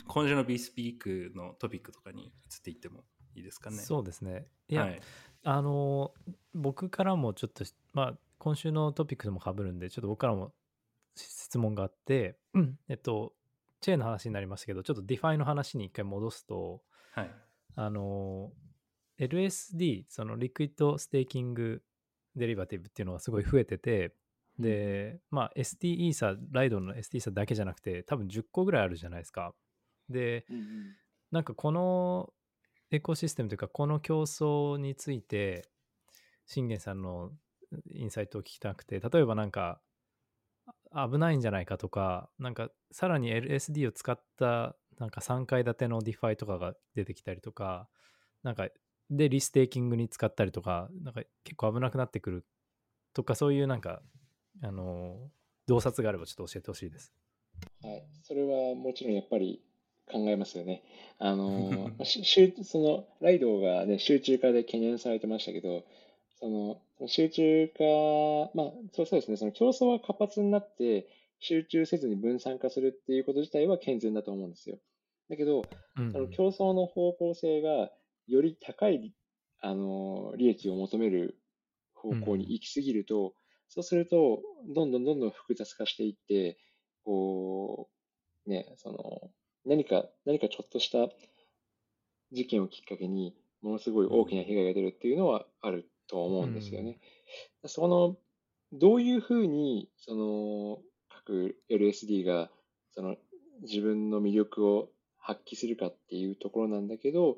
[0.07, 2.31] 今週の B スピークのトピックとかに移っ
[2.63, 3.03] ていっても
[3.35, 3.77] いいですかね。
[3.77, 5.01] そうですねいや、はい、
[5.43, 6.13] あの
[6.53, 10.53] 僕からもちょっとまあ今週のトピックでもかぶるんでちょっと僕からも
[11.15, 13.33] 質問があって、うん、えっと
[13.81, 16.81] チェーンの話になりましたけど、ちょっと DeFi の話に一回戻すと、
[17.13, 17.31] はい、
[17.75, 18.51] あの、
[19.19, 21.81] LSD、その liquid staking
[22.35, 24.13] derivative っていうのがすごい増えてて、
[24.57, 29.53] で、まあ ST イーサ、ライドの ST イーサだけじゃなくて、多分10個ぐらいあるじゃないですか。
[30.09, 30.95] で、うんうん、
[31.31, 32.33] なんかこの
[32.91, 35.69] エコシステムというか、この競争について、
[36.45, 37.31] 信玄さんの
[37.93, 39.81] インサイトを聞きたくて、例えばなんか、
[40.91, 47.87] 危ないんじゃないかとか、なんかさらに LSD を使ったなんか3階建ての DeFi とかが出てきたりとか、
[48.43, 48.67] なんか
[49.09, 52.45] でリステーキングに使ったりとか、なんか結構危なくなってくる
[53.13, 54.01] とか、そういうなんか、
[54.61, 55.29] あの、
[55.67, 57.13] 洞察があればちょっと教えてほしいです。
[57.83, 59.61] はい、それはもちろんやっぱり
[60.11, 60.83] 考えますよね。
[61.17, 61.91] あの、
[62.63, 65.83] そのライドがね、集中化で懸念されてましたけど、
[66.39, 67.83] その、集中化、
[68.53, 71.07] まあ、そうそうですね、その競争が活発になって、
[71.39, 74.77] 集中せずに分散化するっていうこと自体は健全だと思うんですよ。
[75.29, 75.63] だけど、
[75.97, 77.91] うんその競争の方向性が
[78.27, 79.13] より高い、
[79.61, 81.37] あの、利益を求める
[81.93, 83.33] 方向に行き過ぎると、
[83.67, 86.57] そうすると、どんどんどんどん複雑化していって、
[87.03, 87.89] こ
[88.47, 89.31] う、ね、その、
[89.65, 91.09] 何か、何かちょっとした
[92.31, 96.99] 事件をきっかけに、ものすごい大きな被害が出るっていうのはあると思うんですよね。
[97.65, 98.17] その、
[98.71, 102.49] どういうふうに、その、各 LSD が、
[102.91, 103.17] その、
[103.61, 107.37] 自分の魅力を発揮するかっていうところなんだけど、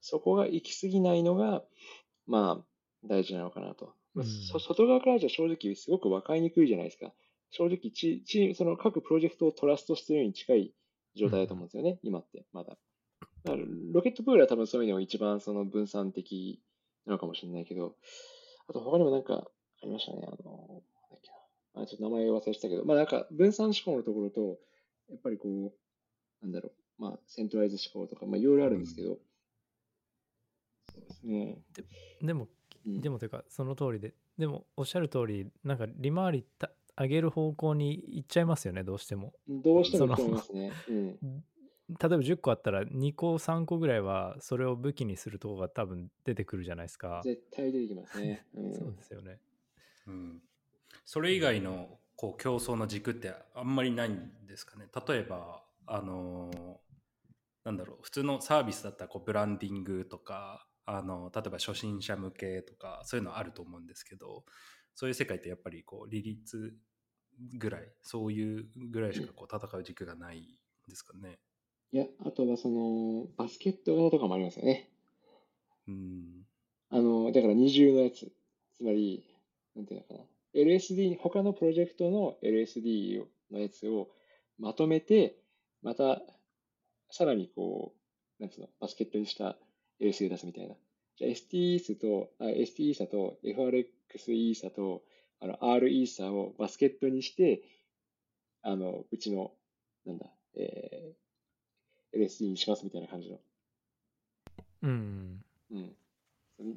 [0.00, 1.62] そこが行き過ぎないのが、
[2.26, 2.64] まあ、
[3.04, 3.94] 大事なのかなと。
[4.14, 7.12] まあうんそ外側からじゃ正直すごく分かりにくいじゃないですか。
[7.50, 10.72] 正直チ、チーム、その各プロジェクトをトラストしてるに近い
[11.16, 12.76] 状態だと思うんですよね、今って、まだ。
[13.44, 16.60] だからロケットプールは多分そういうのが一番その分散的
[17.06, 17.96] なのかもしれないけど、
[18.68, 19.46] あと他にもなんかあ
[19.84, 20.20] りましたね。
[20.26, 20.36] あの、なん
[20.68, 21.30] だっけ
[21.78, 21.82] な。
[21.82, 24.58] あ、ちょっと名前忘れてたけど、まあなんか分散思考のところと、
[25.08, 25.72] やっぱりこう、
[26.42, 29.18] なんだろう、まあセントライズ思考とか、まあいろいろあるんですけど、
[30.92, 31.58] そうですね。
[32.22, 32.48] でも
[32.86, 40.72] うんでもというかその通りででもおっしゃる通りなんか利回りた上げる方向に行っちゃいますよねどうしてもどうしてもそのいいと思いますね。
[40.88, 41.44] うん。
[41.88, 48.44] 例えば10個あったら2個3個ぐらいはそれを武器にするとこが多分出てくるじゃないですか絶対出てきますね。
[48.54, 48.74] うん。
[48.74, 49.38] そうですよね
[50.08, 50.42] うん、
[51.04, 56.86] それ以外のこう競争の軸ってあんまりないんですかね例えばあのー
[57.64, 64.44] なんだろう普通のサービスだったらこうブランディングとかあの例えば初心者向けとかそういうのあると思うんですけど
[64.96, 66.74] そういう世界ってやっぱりこう利率
[67.58, 70.44] ぐらいそういうぐらいしかこう戦う軸がないん
[70.88, 71.38] ですかね。
[71.92, 74.90] いや、あとはその、バスケット型とかもありますよね。
[75.86, 76.46] うん
[76.90, 78.32] あの、だから二重のやつ。
[78.74, 79.24] つまり、
[79.74, 80.20] なんていうのかな。
[80.54, 84.08] LSD、他のプロジェクトの LSD のやつを
[84.58, 85.38] まとめて、
[85.82, 86.22] また、
[87.10, 87.94] さらにこ
[88.38, 89.56] う、なんつうの、バスケットにした
[90.00, 90.74] LSD を出すみたいな。
[91.16, 95.02] じゃあ ST イースと、あ ST イーサと FRX イーサと、
[95.40, 97.62] あの R イーサをバスケットにして、
[98.62, 99.52] あの、うちの、
[100.06, 103.38] なんだ、えー、LSD にしますみたいな感じの。
[104.82, 105.96] うん、うん。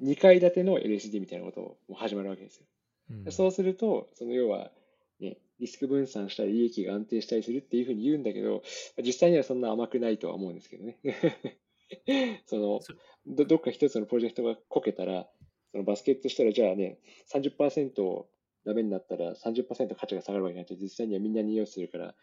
[0.04, 2.66] 2階建ての LSD みたいなことをもう始まるわけですよ。
[3.12, 4.72] うん、そうすると、その要は、
[5.20, 8.64] ね、リスク分散したり利益が安定したりするっていうふうに言うんだけど、
[9.04, 10.98] 実際にはそんな甘くないとは思うんですけどね。
[12.46, 12.94] そのそ
[13.26, 15.28] ど、どっか一つのプロジェクトがこけたら、
[15.72, 17.00] そのバスケットしたら、じゃあね、
[17.32, 18.26] 30%
[18.66, 22.16] ダメになったら30%価値が下がるわけになって、実際にはみんなに用意するから、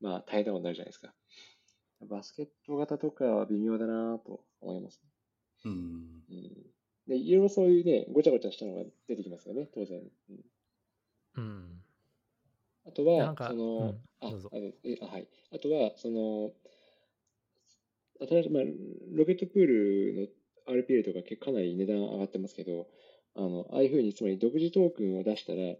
[0.00, 1.12] まあ大変なことになるじゃないですか。
[2.08, 5.02] バスケット型とかは微妙だなと思います。
[5.64, 6.70] うんうん
[7.06, 10.00] で、いろいろそういうね、ごちゃごちゃしたのが出てきますよね、当然。
[10.28, 10.44] うん
[11.36, 11.82] うん、
[12.86, 15.28] あとは、なんかその、うんああはい。
[15.52, 16.52] あとは、その、
[18.20, 18.62] 新しい、まあ、
[19.12, 20.26] ロケットプールの
[20.70, 22.86] RPA とかかなり値段上がってますけど、
[23.34, 25.76] あの、ああいうふうに、つまり独自トークンを出したら、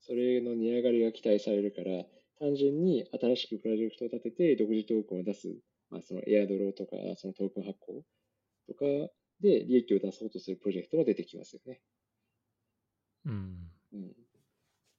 [0.00, 2.04] それの値上がりが期待されるから、
[2.38, 5.48] 単純に新しくプロジェクトを立てて、独自トークンを出す、
[5.90, 8.04] まあ、そのエアドローとか、そのトークン発行
[8.66, 8.84] とか
[9.40, 11.80] で利益を出そうとするプロジェクトも出てきますよね。
[13.26, 14.12] うん、うん。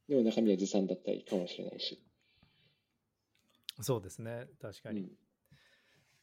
[0.07, 2.01] でも中身はずさんだったりかもしれないし。
[3.81, 5.11] そうですね確かに、うん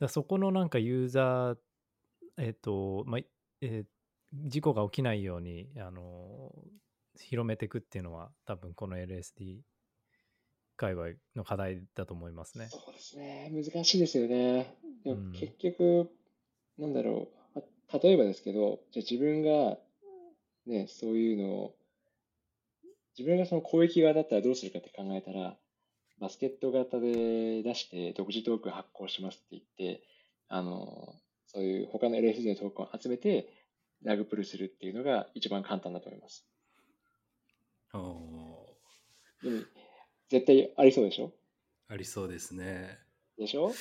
[0.01, 1.57] だそこのなんかユーザー
[2.41, 3.21] えっ、とまあ
[3.61, 3.91] えー
[4.33, 6.53] 事故が起きないようにあの
[7.17, 9.63] 広めていくっていうのは多分この LSD
[10.77, 12.69] 界隈の課題だと思いますね。
[12.71, 13.51] そうですね。
[13.53, 14.77] 難しいですよね。
[15.05, 16.11] でうんも結局、
[16.79, 17.59] なんだろう。
[17.93, 19.77] あ例えばですけど、じゃあ自分が、
[20.67, 21.75] ね、そういうのを、
[23.19, 25.59] 自分がその攻撃側だったらどうするかって考えたら、
[26.19, 30.03] バスケット型で出して独自トークン発行しますって言って、
[30.49, 31.15] あの、
[31.53, 33.49] そういう他の LSD のトークンを集めて、
[34.03, 36.47] ラグプルするっていうのが一番簡単だと思います。
[37.93, 37.99] お
[39.43, 39.63] でも、
[40.29, 41.33] 絶対ありそうでしょ？
[41.91, 42.99] ーありそうですね。
[43.37, 43.65] でしょ？
[43.65, 43.75] はい、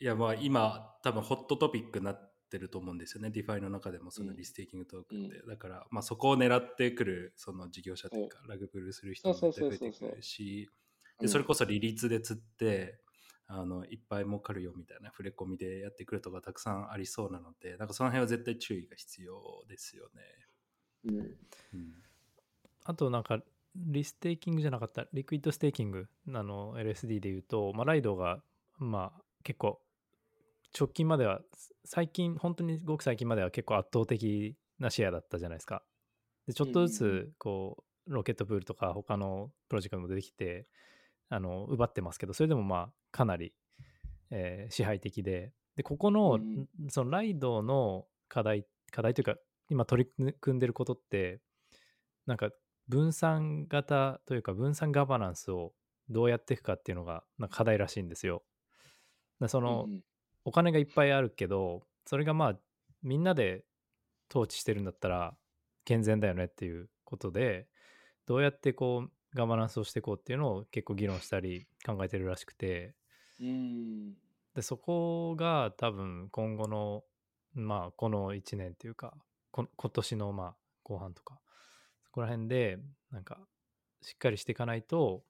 [0.00, 3.28] いやまあ今多分ホットトピックになってると思うんですよね。
[3.28, 4.36] DeFi の中でもそのうん。
[4.36, 10.68] リステーキングトークンで、だからまあそこを狙ってくるその事業者というかラグプルする人も増えてくるし
[11.26, 12.98] それこそ利率で釣って
[13.54, 20.22] あのいっぱい儲かるよみたいな触れ込みでやってくるとかたくさんありそうなのでなんかその辺は絶対注意が必要ですよね。
[21.04, 21.18] うん。
[21.18, 21.36] うん
[22.84, 23.38] あとなんか
[23.76, 28.42] restaking じゃなかった liquid staking あの LSD で言うと、まあ、 Lido が
[28.78, 29.80] まあ結構
[30.76, 31.42] 直近までは
[31.84, 35.84] 最近本当にごく最近までは結構圧倒的なシェアだったじゃないですか
[36.46, 40.66] で、ちょっとずうんうんうんつ、こう、ロケットプールとか他のプロジェクトも出てきて、
[41.28, 43.54] あの、奪ってますけど、それでもまあ、かなり、
[44.30, 46.90] えー支配的で、で、ここの、うんん。
[46.90, 49.36] そのライドの課題、課題というか、
[49.70, 51.40] 今取り組んでることって、
[52.26, 52.50] なんか
[52.88, 55.72] 分散型というか分散ガバナンスを
[56.08, 58.42] どうやっていくかっていうのがなんか課題らしいんですよ。
[59.40, 59.88] でその、
[60.44, 62.58] お金がいっぱいあるけどそれがまあ
[63.02, 63.64] みんなで
[64.30, 65.36] 統治してるんだったら
[65.84, 67.68] 健全だよねっていうことで
[68.26, 72.94] どうやってこうガバナンスをしていこうっていうのを結構議論したり考えてるらしくて
[73.42, 74.14] うん。
[74.54, 77.04] でそこが多分今後の
[77.54, 79.14] まあこの1年っていうか
[79.50, 81.40] こ今年のまあ後半とか
[82.04, 82.78] そこら辺で
[83.10, 83.38] なんか
[84.02, 85.22] しっかりしていかないと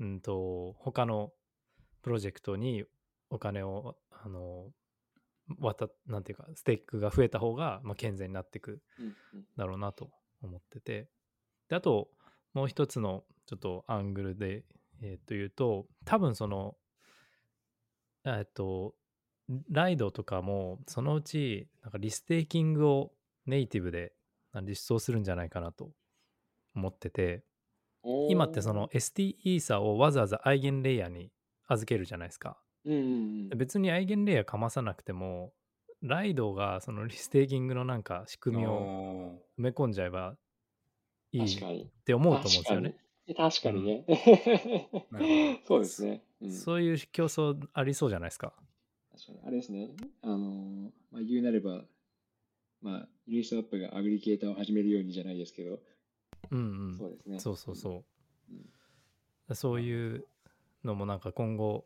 [0.00, 1.32] うんと他の
[2.02, 2.84] プロジェクトに
[3.30, 4.66] お金をあの
[5.60, 8.80] 渡なんていうかステークが増えた方が、まあ、健全になっていく
[9.56, 10.10] だろうなと
[10.42, 11.08] 思ってて。
[11.68, 12.08] であと
[12.52, 14.62] もう一つのちょっとアングルで、
[15.00, 16.76] えーというと多分その
[18.24, 18.94] えっと
[19.70, 23.12] ライドとかもそのうちなんかリステーキングを
[23.46, 24.12] ネイティブで
[24.52, 25.90] あ実装するんじゃないかなと
[26.74, 27.44] 思ってて
[28.30, 31.30] 今ってその ST イーサをわざわざアイゲンレイヤーに
[31.68, 35.52] 預けるじゃないですかうんうんうん別にアイゲンレイヤーかまさなくても
[36.02, 40.36] Lido がその restaking のなんか仕組みをお埋め込んじゃえば
[41.32, 41.86] いいっ。
[42.04, 42.96] て思うと思うんですよね。
[43.36, 44.04] 確かにね。
[45.66, 46.24] そうですね。
[46.42, 48.52] うん、そういう競争ありそうじゃないですか。
[49.12, 49.40] 確かに。
[49.46, 49.90] あれですね。
[50.22, 51.84] あのーまあ、言うなれば、
[52.80, 55.78] まあ、ユニスワップがアグリゲーターを始めるようにじゃないですけど、
[56.50, 56.98] うんうん。
[56.98, 57.38] そうですね。
[57.38, 57.92] そうそうそう。
[58.52, 58.66] うん
[59.54, 60.24] そういう
[60.84, 61.84] のもなんか今後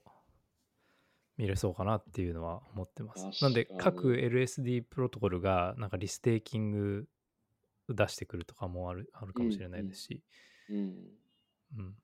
[1.37, 3.25] 見れそうかなっていうのは思ってます。
[3.25, 7.09] 確なんで各 LSD プロトコルがなんかリステーキング
[7.89, 10.23] 出してくるとかもあるあるかもしれないですし、
[10.71, 10.77] うん。
[10.77, 11.95] うん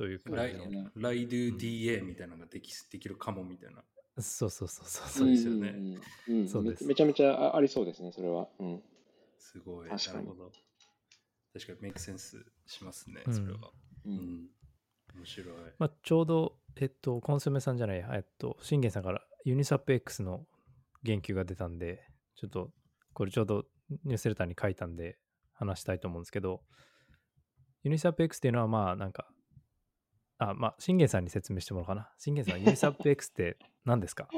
[0.00, 0.54] というそうライ
[0.96, 3.82] ライドゥ DA みたいなのができできるかもみたいな。
[4.18, 5.74] そうそうそうそうそうですよね。
[6.48, 8.48] そうですめめちゃめちゃあありそうですね、それは。
[8.60, 8.82] うん。
[9.38, 9.90] すごい。
[9.90, 10.52] 確かになるほど。
[11.52, 13.58] 確かにメイクセンスしますね、うんそれは。
[14.06, 14.48] ううんん。
[15.16, 15.54] 面白い。
[15.78, 20.46] まあ、ちょうど、えっと、コンソメさんじゃないや、えっと、信玄さんからユニサップ X の
[21.02, 22.70] 言及が出たんで、ちょっと、
[23.12, 23.66] これちょうど
[24.04, 25.18] ニュースレターに書いたんで
[25.52, 26.62] 話したいと思うんですけど、
[27.82, 29.28] ユニサップ X っていうのはまあなんか、
[30.40, 32.10] あ、まあ、信玄さんに説明してもらおうかな。
[32.18, 34.28] 信玄さん、ユニサップ X って何ですか？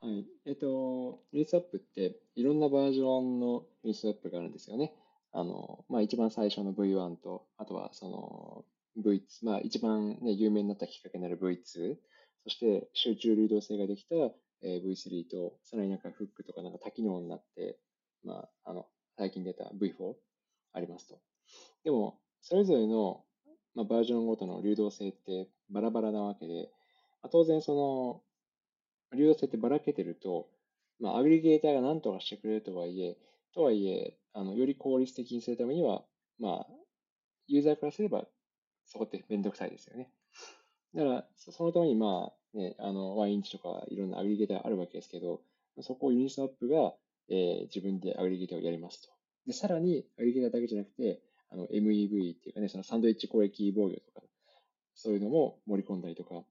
[0.00, 0.26] はい。
[0.44, 4.94] えっと、ユニスワップっていろんなバージョンのユニスワップがあるんですよね。
[5.32, 8.64] あの、まあ一番最初の V1 と、あとはその
[9.02, 11.96] V2、まあ一番ね、有名になったきっかけになる V2、
[12.44, 14.14] そして集中流動性ができた、
[14.62, 17.78] V3 と、さらになんかフックとかなんか多機能になって、
[18.22, 20.14] まあ、あの、最近出た V4
[20.72, 21.18] ありますと。
[21.84, 23.24] でも、それぞれの、
[23.74, 26.70] まあ、バージョンごとの流動性ってバラバラなわけで、
[27.22, 30.48] まあ、当然その、流動性ってばらけてると、
[31.00, 33.16] まあ、アグリゲーターが何とかしてくれるとはいえ、
[33.54, 36.04] とはいえ、あの、より効率的にするためには、
[36.38, 36.66] まあ、
[37.46, 38.26] ユーザーからすれば、
[38.86, 40.10] そこってめんどくさいですよね。
[40.94, 45.42] だから、そのために、まあ、ね、あの、ワインチとかいろんなアグリゲーターあるわけですけど、
[45.80, 46.94] そこをユニスワップが、
[47.28, 49.08] えー自分でアグリゲーターをやりますと。
[49.46, 51.20] で、さらに、アグリゲーターだけじゃなくて、
[51.54, 54.26] あの、MEV っていうかね、そのサンドイッチ攻撃防御とか、
[54.94, 56.42] そういうのも盛り込んだりとか、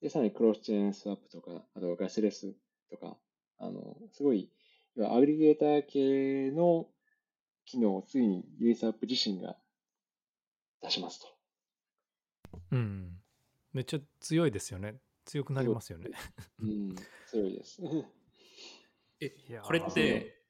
[0.00, 2.54] で、さらにクロスチェーンスワップとか、あとガスレス
[2.90, 3.16] とか、
[3.58, 4.48] あの、すごい、
[4.94, 6.86] 要はアグリゲーター系の
[7.64, 9.56] 機能をついにユニスワップ自身が
[10.80, 11.26] 出しますと。
[12.70, 13.18] うん。
[13.72, 14.96] めっちゃ強いですよね。
[15.24, 16.10] 強くなりますよね。
[16.60, 17.82] うん、強いです。
[19.20, 20.42] えこれって、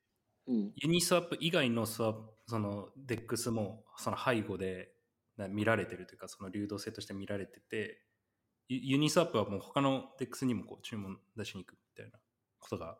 [0.46, 4.92] うん、ユニスワップ以外のスワップ、その DEX もその背後で
[5.36, 8.02] な見られてるというか、その流動性として見られてて、
[8.68, 12.18] ユユニスワップはもう他の DEX にもこう注文出しに行くみたいな
[12.58, 12.98] ことが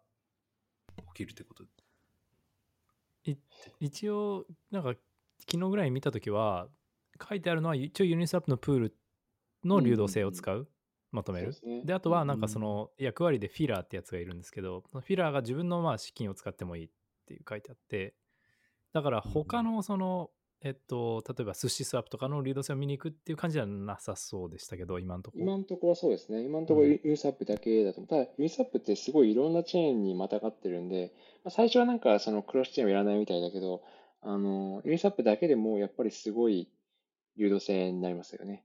[0.97, 1.65] 起きるということ？
[3.81, 4.95] 一応、なんか、
[5.41, 6.69] 昨日ぐらい見たときは、
[7.29, 8.97] 書いてあるのは、一応ユニスワップのプール
[9.65, 10.69] の流動性を使う、
[11.11, 11.47] まとめる。
[11.47, 11.83] ですね。
[11.85, 16.91] で、あとは、なんかその役割でフィラーってやつがいるんですけど、そのフィラーが自分のまあ資金を使ってもいいっ
[17.27, 18.15] ていう書いてあって、
[18.97, 20.31] だから他のその、
[20.63, 25.45] えっと、例えばスシスワップとかの流動性を見に行くっていう感じではなさそうでしたけど、今のところ。
[25.45, 26.41] 今のところはそうですね。
[26.41, 28.09] 今のところユニスワップだけだと思う。
[28.09, 31.13] ただ、ユニスワップってすごいいろんなチェーンにまたがってるんで、
[31.45, 33.83] まあ、最初はなんかそのクロスチェーンをやらないみたいだけど、
[34.23, 36.71] あの、ユニスワップだけでもやっぱりすごい
[37.37, 38.65] 流動性になりますよね。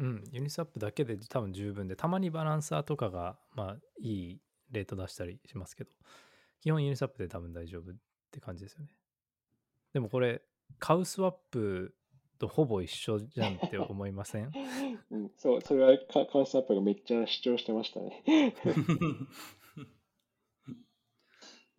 [0.00, 4.40] うん、ユニスワップだけで多分十分で、たまにバランサーとかが、まあ、いい
[4.70, 5.90] レート出したりしますけど、
[6.60, 7.94] 基本ユニスワップで多分大丈夫
[8.32, 8.88] って感じですよね。
[9.92, 10.42] でもこれ、
[10.78, 11.94] カウスワップ
[12.38, 14.50] とほぼ一緒じゃんって思いません？
[15.10, 18.24] うん、そう、それはカカウスアップがめっちゃ主張してましたね。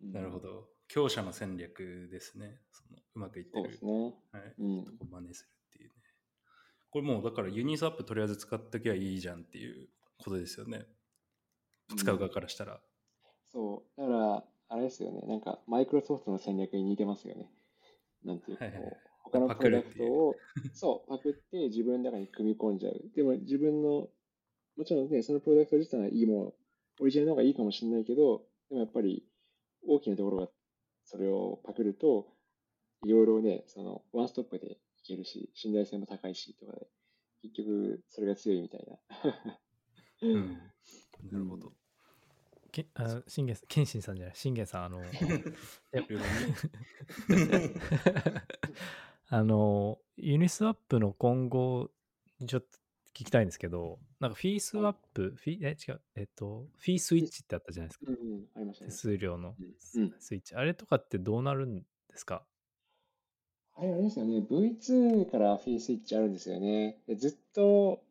[0.00, 0.68] なるほど。
[0.86, 2.60] 強者の戦略ですね。
[2.70, 3.84] そのうまくいってるそうです。
[3.84, 4.14] ね。
[4.32, 4.54] はい。
[4.58, 5.94] うんとこ真似するっていうね。
[6.90, 9.88] これもうだからユニスワップとりあえず使っときゃいいじゃんっていう
[10.18, 10.86] ことですよね。
[11.96, 12.80] 使う側からしたら。
[13.46, 14.44] そう、だから、
[14.74, 17.48] あれですよね、なんか、マイクロソフトの戦略に似てますよね。
[18.24, 18.96] なんていうか、はいはい
[19.26, 20.36] 他のパプロダクトを、
[20.74, 23.00] そう、パクって自分の中に組み込んじゃう。
[23.16, 24.08] でも自分の、
[24.76, 26.54] もちろんね、そのプロダクト自体はいいもの、
[27.00, 29.26] オリジナルの方がいいかもしれないけど、でもやっぱり
[29.86, 30.48] 大きなところが、
[31.04, 32.26] それをパクると、
[33.04, 36.86] いろいろね、その、ワンストップでいけるし、信頼性も高いし、とかで、
[37.42, 38.98] 結局、それが強いみたいな。
[40.22, 40.58] うん。
[41.30, 41.72] なるほど。
[42.74, 45.00] けあ信玄さん、謙信さんじゃない、信玄さん、あの、
[49.28, 51.90] あの、ユニスワップの今後
[52.40, 52.68] にちょっと
[53.14, 58.06] 聞きたいんですけど、なんかフィースワップ、フィえ、違う、えっと、フィースイッチってあったじゃないですか。
[58.08, 58.96] うんうん、ありました手ね。
[58.96, 59.54] 数料の
[60.18, 60.54] スイッチ。
[60.56, 61.84] あれとかってどうなるんで
[62.16, 62.44] すか？
[63.76, 64.38] あれ、あれですよね。
[64.40, 67.00] V2 からフィースイッチあるんですよね。
[67.06, 68.02] でずっと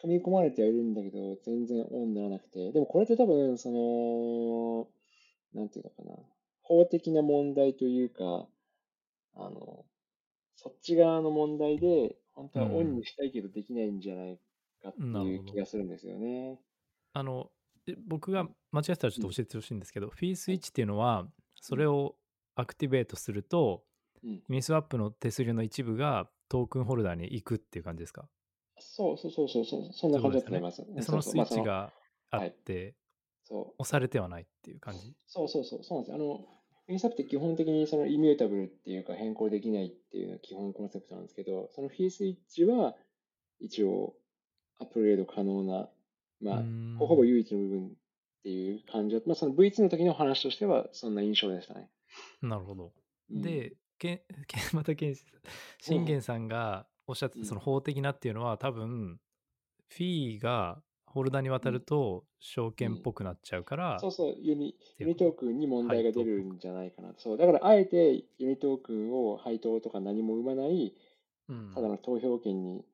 [0.00, 2.72] 組み込まれてはいるんだけど、全然オンにならなくて。
[2.72, 4.88] でもこれって多分、その、
[5.54, 6.16] なんていうのかな。
[6.62, 8.48] 法的な問題というか、
[9.34, 9.84] あの、
[10.56, 14.38] そっち側の問題で、本当はオンにしたいけどできないんじゃない
[14.82, 16.60] かっていう気がするんですよね。
[17.14, 17.50] あの、
[17.88, 22.16] え僕が間違ってたらちょっと教えてほしいんですけど、フィースイッチっていうのは、それを
[22.54, 23.84] アクティベートすると、
[24.22, 24.42] うん。
[24.48, 28.28] ユニスワップの手数料の一部がトークンホルダーに行くっていう感じですか？
[28.78, 30.84] そうそうそうそう、そそんな感じだと思います。
[30.94, 31.92] でそのスイッチまあが
[32.30, 32.94] あはいって、
[33.44, 33.74] そう。
[33.78, 35.14] 押されてはないっていう感じ？
[35.26, 36.16] そうそうそう、そうなんですよ。
[36.16, 36.38] あの、
[36.86, 42.94] フィーサップって基本的にそのイミュータブルっていうか変更できないっていうのが基本コンセプトなんですけど、そのフィースイッチは
[43.58, 44.14] 一応
[44.78, 45.88] アップグレード可能な、
[46.40, 46.62] まあ
[46.98, 47.90] ほぼ唯一の部分っ
[48.42, 51.88] ていう感じだまあその V2 の時の話としてはそんな印象でしたね。
[52.42, 52.92] なるほど。
[53.30, 55.16] うん、で、けけまたけん
[55.80, 57.44] 信玄さんがおっしゃってうん。
[57.44, 59.18] たその法的なっていうのは多分
[59.88, 67.20] フィーがホルダーに渡ると証券っぽくなっちゃうから、そうそう、ユニユニトークンに問題が出るんじゃないかなと。
[67.20, 70.94] そう、だからあえてユニトークンを配当とか何も生まない、
[71.48, 71.72] うん。
[71.74, 72.84] ただの投票権に、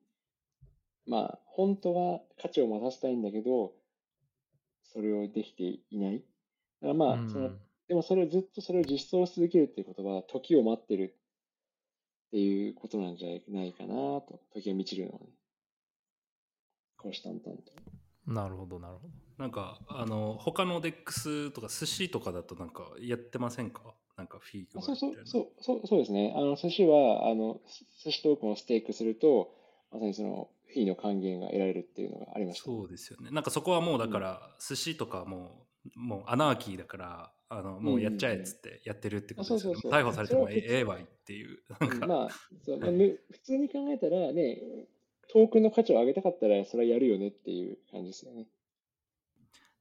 [1.05, 3.73] まあ、本当は価値を持たせたいんだけど、
[4.83, 6.19] それをできていない。
[6.19, 7.29] だからまあ、うん。
[7.29, 7.49] その
[7.89, 11.17] でもそれをずっとそれを実装し続けるっていうことは、時を待ってる
[12.33, 14.39] っていうことなんじゃないかなと。
[14.55, 15.27] 時が満ちるのはね。
[16.99, 17.71] 虎視眈々と。
[18.25, 19.13] なるほどなるほど。
[19.37, 23.93] なんか、あの、他の DEX とか寿司とかだとなんかやってませんか？
[24.17, 25.13] なんかフィーあそうそう。
[25.25, 26.33] そうそうそうですね。
[26.35, 27.61] あの寿司はあの
[28.03, 29.53] 寿司トークンをステークすると、
[29.91, 33.29] まさにそのフィーの還元が得られるっていうのがありましたね、そうですよね。
[33.29, 39.79] なんかそこはもうだから、寿司とかもう、もうアナーキーだから、あのもうやっちゃえっつってやってるってことですよね。
[39.79, 41.59] うそうそう逮捕されてもええわいっていう。
[41.79, 42.29] なんか、まあ
[42.63, 44.57] そうまあ、む普通に考えたらね、
[45.29, 48.47] トークンの価値を上げたかったら、それはやるよねっていう感じですよね。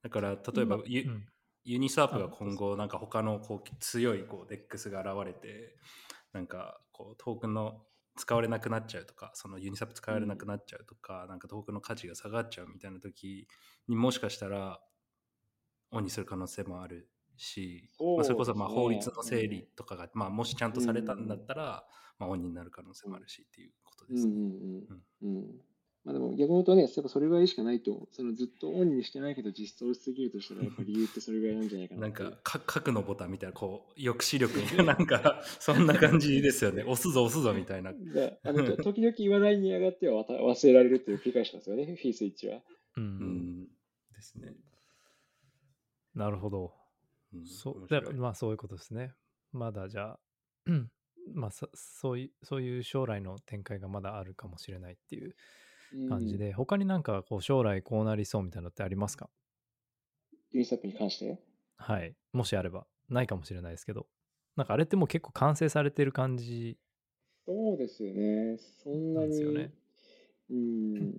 [0.03, 1.27] だから例えば、ユうん
[1.65, 5.77] ユニスワープが今後なんか他のこう強いこう DEX が現れて
[6.33, 7.83] なんかこうトークンの
[8.17, 13.47] 使われなくなっちゃうとかその Uniswap 使われなくなっちゃうとか、なんかトークンの価値が下がっちゃうみたいな時
[13.89, 14.81] にもしかしたら
[15.93, 21.85] オンにする可能性もあるしそうまあ、それこそまあ法律の整理とかが、まあ、もしちゃんとされたんだったら、
[22.19, 24.33] まあ、オンになる可能性もあるしっていうことですね。
[24.33, 24.51] うんうん
[25.23, 25.39] うん。
[25.39, 25.47] うん。
[26.05, 32.13] まあでも逆に言うとね、やっぱそれぐらいしかないと、そのずっとオンにしてないけど実装しすぎるとしたら、やっぱ理由ってそれぐらいなんじゃないかななん。
[32.13, 42.61] かか核のボタンみたいなこう抑止力みたいななんか そんな感じですよね押すぞ押すぞみたいなであのと時々話題に上がってはわた忘れられるっていう繰り返しますよね、フィースイッチは。
[42.97, 43.69] うんうん
[44.13, 44.55] ですね。
[46.15, 46.82] なるほど。
[47.35, 49.13] うんそう面白いだまあそういうことですね。
[49.53, 50.21] まだじゃあ、
[50.67, 50.91] うん
[51.35, 55.35] まあそそういうそういう将来の展開がまだあるかもしれないっていう
[56.09, 56.39] 感じうん。
[56.39, 59.31] で、他になんかこう将来こうなりそうみたいなのってありますか？
[60.51, 61.39] Uniswap に関して？
[61.77, 62.15] はい。
[62.33, 62.87] もしあれば。
[63.09, 64.07] ないかもしれないですけど。
[64.57, 66.79] なんかあれってもう結構完成されてる感じ。
[67.47, 68.59] そうですよね。
[68.83, 69.47] そんななんですに。
[69.47, 69.75] よね
[70.51, 71.15] うん。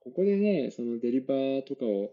[0.00, 2.12] ここでね、そのデリバーとかを、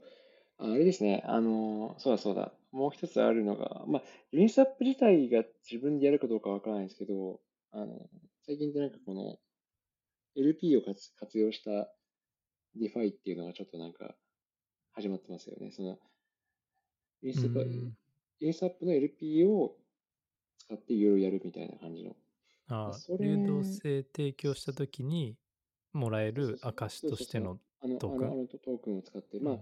[0.57, 4.01] ああれですね、あの、そうだそうだ、もう一つあるのが、まあ、
[4.33, 7.39] Uniswap 自体が自分でやるかどうかわからないんですけど、
[7.71, 8.09] あの、
[8.45, 9.37] 最近ってなんかこの
[10.35, 11.89] LP を活活用した
[12.77, 14.13] DeFi っていうのがちょっとなんか
[14.91, 15.71] 始まってますよね。
[15.71, 15.97] その、
[17.21, 17.97] Uniswap うん。
[18.41, 19.77] Uniswap の LP を
[20.57, 22.11] 使っていろいろやるみたいな感じの。
[22.67, 25.37] ああそれ流動性提供したときに
[25.93, 28.27] もらえる証としてのあのトークン？
[28.27, 29.45] あのあのトークンを使って、うん。
[29.45, 29.57] まあ、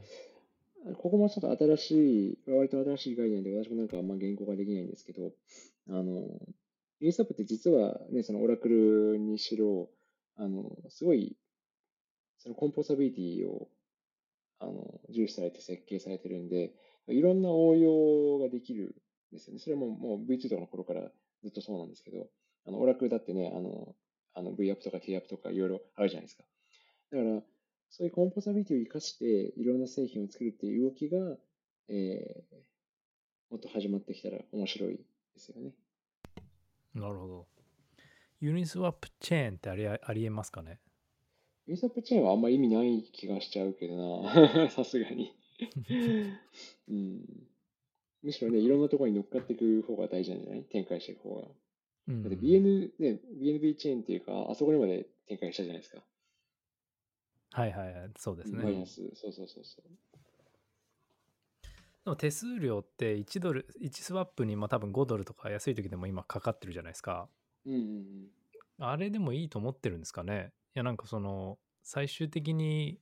[0.97, 5.31] ここもちょっと新しい、割と新しい概念で、私もなんかあんま言語化できないんですけど、
[5.89, 6.03] あの、
[6.99, 9.89] Uniswap って実はね、そのオラクルにしろ、
[10.35, 11.37] あの、すごい、
[12.37, 13.69] そのコンポーサビリティを、
[14.59, 16.73] あの、重視されて設計されてるんで、
[17.07, 18.95] いろんな応用ができる
[19.31, 19.59] んですよね。
[19.59, 21.01] それももう V2 とかの頃から
[21.43, 22.27] ずっとそうなんですけど、
[22.65, 23.95] あの、オラクルだってね、あの、
[24.35, 26.43] あの V アップとか T アップとかいろいろあるじゃないですか。
[27.11, 27.41] だから、
[27.95, 29.25] そういうコンポーサビリティを生かして、
[29.55, 31.37] いろんな製品を作るっていう動きが、
[31.89, 32.55] えー
[33.51, 35.03] もっと始まってきたら面白いで
[35.37, 35.73] すよね。
[36.95, 37.45] なるほど
[38.41, 40.79] ユニスワップチェーンってありあありえますかね？
[41.67, 45.31] ユニスワップチェーンはあんま意味ない気がしちゃうけどな、 さすがに。
[46.89, 47.47] うん。
[48.23, 50.63] むしろね、いろんなところに乗っかっていく方が大事なんじゃない？
[50.63, 51.47] 展開していく方が。
[52.07, 56.03] うんだって BN、ね、BNB チェーンっていうか、あそこにまで展開したじゃないですか。
[57.53, 58.11] はいはいはい。
[58.17, 59.85] そうですね、バイナンス、そうそうそうそう。
[62.03, 67.29] でも手数料って1ドル1スワップにまあ多分5ドルとか安い時でも今かかってるじゃないですか。
[67.65, 68.27] うんうん
[68.79, 70.51] あれでもいいと思ってるんですかね？
[70.75, 72.99] いやなんかその最終的に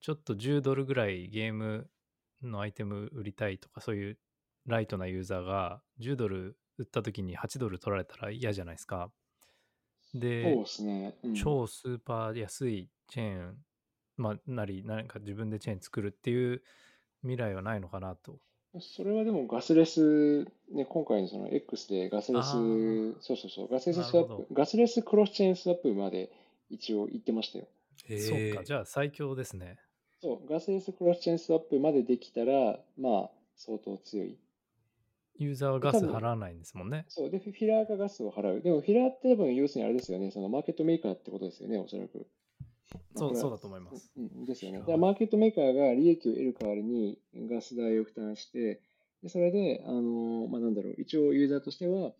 [0.00, 1.90] ちょっと10ドルぐらいゲーム
[2.42, 4.18] のアイテム売りたいとかそういう
[4.66, 9.04] ライトなユーザーが10ドル売った時に8ドル取られたら嫌じゃないですか。
[9.04, 9.12] うん。
[10.14, 11.14] でね。
[11.22, 13.56] うん、超スーパー安いチェーン、
[14.16, 16.62] まあ、なりなんか自分でチェーン作るっていう
[17.22, 18.38] 未来はないのかなと。
[18.78, 22.52] それはでもガスレス、ね、今回のその X でガスレス、
[23.20, 26.30] そうそうそう、ガスレススワップ、ガスレスクロスチェーンスワップまで
[26.70, 27.66] 一応言ってましたよ。
[28.06, 28.64] そうか。
[28.64, 29.76] じゃあ最強ですね。
[30.22, 34.36] そう、ガスレスクロスチェーンスワップまでできたら、まあ、相当強い。
[35.40, 38.60] ユーザーはガス払わないんですもんねそう、で、フィラーがガスを払う。
[38.60, 42.26] でも、フィラーって多分、要するにあれですよね、そのマーケットメーカーってことですよね、おそらく。
[43.16, 44.80] そうそうだとと思いますうんうんですよね。
[44.80, 47.18] だからマーケットメーカーが利益を得る代わりに
[47.48, 48.80] ガス代を負担して、
[49.22, 52.12] でそれで、あのまあ、なんだろう、一応ユーザーとしては、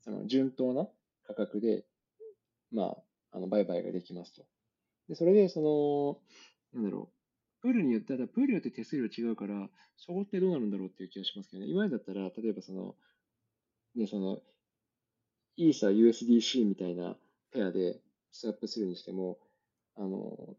[0.00, 0.88] その順当な
[1.24, 1.84] 価格で、
[2.72, 2.96] まあ、
[3.32, 4.44] あの売買ができますと。
[5.08, 7.15] で、それで、その、なんだろう、
[7.66, 11.68] プールによって、ただプールによって手数料違うから、そこってどうなるんだろうっていう気がしますけどね。
[11.68, 12.94] 今までだったら、例えばその、
[13.96, 14.40] ね、その、
[15.56, 17.16] イーサ USDC みたいな
[17.52, 17.98] ペアで
[18.30, 19.38] スワップするにしても、
[19.96, 20.54] あの、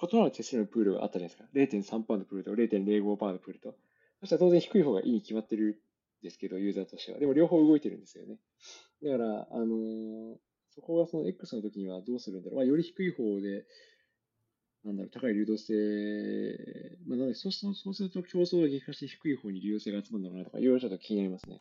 [0.00, 1.96] 異なる手数料のプールがあったじゃないですか。
[1.96, 3.74] 0.3%のプールと0.05%のプールと。
[4.20, 5.82] そしたら当然低い方がいいに決まってる
[6.22, 7.18] んですけど、ユーザーとしては。
[7.18, 8.36] でも両方動いてるんですよね。
[9.02, 10.36] だから、あのー
[10.72, 12.56] そこがその X の時にはどうするんだろう。
[12.56, 13.66] まあ、より低い方で、
[14.84, 15.72] なんだろう、高い流動性、
[17.06, 21.60] まあ、なのでそうするとそうすると競争が激化して低い方に流動性が集まるのかなとか、いろいろちょっと気になりますね。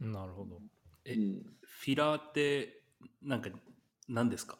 [0.00, 0.60] なるほど
[1.04, 1.42] えうん。
[1.62, 2.82] フィラーって
[3.22, 3.50] なんか
[4.08, 4.58] 何ですか？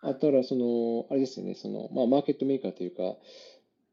[0.00, 3.16] あただ、その、あれですよね、その、まあ、マーケットメーカーというか、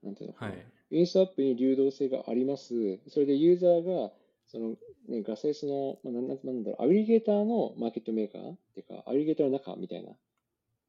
[0.03, 2.99] なんていうのかな、はいインストアップに流動性があります。
[3.07, 4.11] それでユーザーが、
[4.47, 4.75] その、
[5.07, 10.11] ね、ガスレスの、まあ、なんなんだろう、アグリゲーターのマーケットメーカーっていうか、アグリゲーターの中みたいな。
[10.11, 10.17] う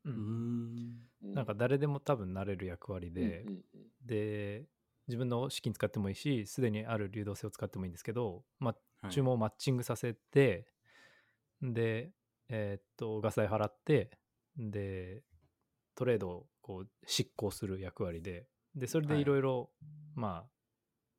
[0.08, 3.62] うんなんか、誰でも多分なれる役割で、うんうん。
[4.04, 4.64] で
[5.08, 9.14] 自分の資金使ってもいいしすでにある流動性を使ってもいいんですけど、まあ、はい。
[9.14, 10.66] 注文をマッチングさせて、
[11.60, 12.12] で、
[12.48, 14.18] えーっとガス代払って
[14.56, 15.22] で
[15.94, 19.22] トレードをこう執行する役割ででそれではい。
[19.22, 19.70] いろいろ
[20.14, 20.50] まあ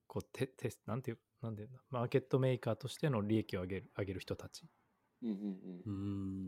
[0.08, 4.66] こうテテスなんていうなんていうんだマーケットメーカーとしての利益を上げる上げる人たち。
[5.22, 5.36] うんうん
[5.86, 5.91] うー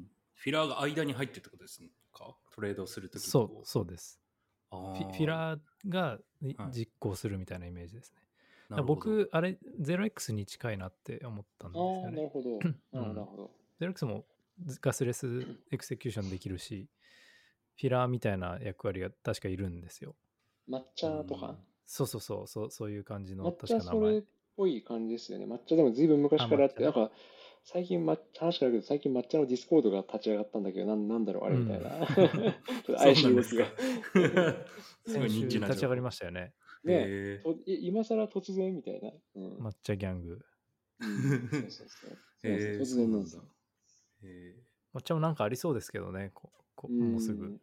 [0.02, 0.06] ん。
[0.36, 1.82] フィラーが間に入ってるってことです
[2.16, 2.36] か？
[2.56, 4.20] トレードするときそうそうです。
[4.72, 6.72] フフィフィラーがいはい。
[6.72, 8.22] 実行するみたいなイメージですね、
[8.70, 8.96] なるほど。
[8.96, 12.50] 僕あれ 0x に近いなって思ったんですあよあ、なるねほど。
[12.50, 12.60] ん。
[12.60, 13.52] なるほど、なるほど。
[13.80, 14.26] 0x も
[14.82, 16.88] ガスレスエクセキューションできるし
[17.76, 20.16] フィラーみたいな役割が確かいるんですよ。
[20.70, 21.56] 抹茶とか、
[21.86, 24.24] そうそうそうそうそういう感じの抹確茶それっか名前
[24.58, 25.46] ぽい感じですよね。
[25.46, 27.12] 抹茶でも随分昔からあって、なんか、
[27.66, 31.98] 最近、ま、話変わるけど、最近 Matcha の Discord が立ち上がったんだけど、なんなんだろう、あれみたいな。
[31.98, 33.66] うん ちょっと怪しい動きが。
[35.06, 36.54] すごい先週ニッチな立ち上がりまししたよね
[36.84, 39.12] ね今更突然みたいな。
[39.36, 39.58] うん。
[39.58, 40.46] Matcha ギャング
[41.00, 42.52] うん そうそうそう。
[42.52, 43.44] 突然なんですよ。
[44.24, 44.56] へ
[44.94, 47.60] Matcha もなんかありそうですけどねここうんもうすぐー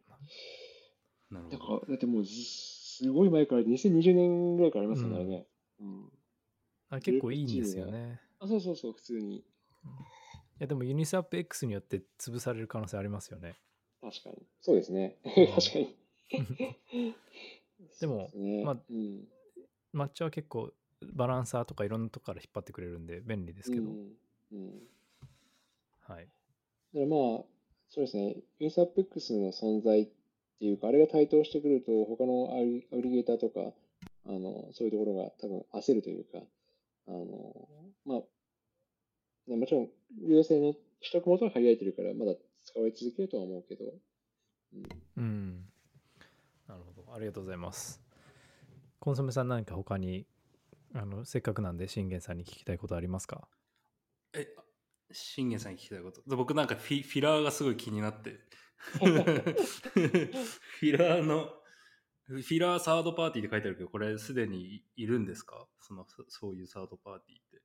[1.31, 5.47] なるだほどから、だってもうず、すごい前から、2020年ぐらいからありますよね、うんあれね。
[5.81, 6.13] うん。
[6.91, 9.45] あ結構いいんですよねあ、そうそうそう、普通に。
[9.85, 9.89] い
[10.61, 13.57] やでもユニスワップ X によって潰される可能性ありますよね
[14.01, 14.47] 確かに。
[14.61, 15.17] そうですね。
[15.25, 15.97] うん 確かに。
[18.01, 19.29] でもねまあうん。
[19.95, 20.73] 抹茶は結構
[21.15, 24.17] バランサーとかいろんなとこから引っ張ってくれるんで便利ですけど、うん
[24.53, 24.89] うん
[26.01, 26.25] はい。
[26.25, 26.31] だか
[26.95, 27.45] らまあ、
[27.89, 30.07] そうですね、インサップ X の存在っ
[30.59, 33.73] ていうか、あれが台頭してくると、他のアグアグリゲーターとか、
[34.27, 36.39] あの、そういうところが多分焦るというか、
[37.07, 37.69] あの、
[38.05, 38.27] まあ、ね
[39.49, 39.91] もちろん、
[40.29, 40.83] 流動性の取
[41.13, 42.35] 得元は限られてるから、まだ
[42.65, 43.85] 使われ続けるとは思うけど、
[44.73, 44.83] うん、
[45.17, 45.65] うん。
[46.69, 47.13] なるほど。
[47.15, 48.01] ありがとうございます。
[49.01, 50.27] コンソメさん何か他に、
[50.95, 53.49] あの、せっかくなんで信玄さんに聞きたいことありますか？
[54.33, 54.47] え、
[55.11, 56.23] 信玄さんに聞きたいこと？
[56.27, 58.39] 僕なんかフィフィラーがすごい気になって。
[58.93, 61.51] フィラーの、
[62.27, 65.69] フィラーサードパーティーって書いてあるけど、これすでにいるんですか？
[65.81, 67.63] そのそそういうサードパーティーって。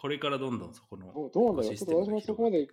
[0.00, 1.76] これからどんどんそこのどうなんだろう。
[1.76, 2.68] ちょっと私もそこまで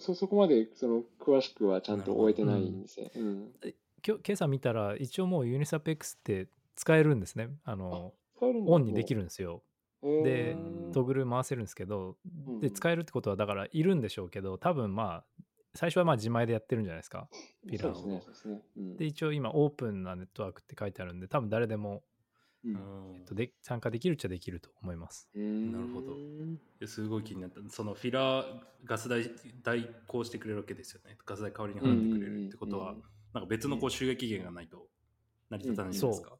[0.00, 3.12] そそこまでその詳しくはちゃんと終えてないんですね。
[3.14, 3.52] うん。
[4.04, 7.50] 今日今朝見たら、一応もうユニサペックスって使えるんですね。
[7.64, 9.62] あの、オンにできるんですよ。
[10.02, 10.56] で
[10.92, 12.16] トグル回せるんですけど、
[12.48, 12.60] うん。
[12.60, 15.42] で、使えるってことは、だからいるんでしょうけど、多分まあ、
[15.76, 17.28] 最初はまあ自前でやってるんじゃないですか。
[17.68, 18.96] ピラーを。
[18.96, 22.02] で、一応今、オープンなネットワークって書いてあるんで、多分誰でも、
[22.74, 25.28] うんうんえっと、で参加できるっちゃできると思います。
[25.34, 26.16] なるほど
[26.80, 27.60] ですごい気になった。
[27.70, 29.30] そのフィラーガス代
[29.62, 31.16] 代行してくれるわけですよね。
[31.26, 33.02] ガス代代わりに払ってくれるってことは、うんうん
[33.34, 34.88] なんか別のこう収益源がないと
[35.50, 36.30] 成り立たないじゃないですか。
[36.32, 36.38] うん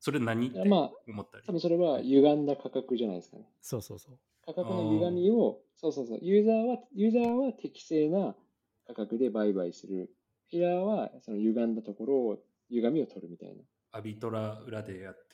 [0.00, 1.44] それ何ってまあ思ったり？
[1.46, 3.48] 多分それは歪んだ価格じゃないですかね。
[3.62, 4.18] そうそうそう。
[4.44, 8.34] 価格の歪みを、そうそうそう、ユーザーは、ユーザーは適正な
[8.86, 10.10] 価格で売買する。
[10.50, 13.62] フィラーはその歪んだところを、歪みを取るみたいな。
[13.92, 15.33] アビトラ裏でやって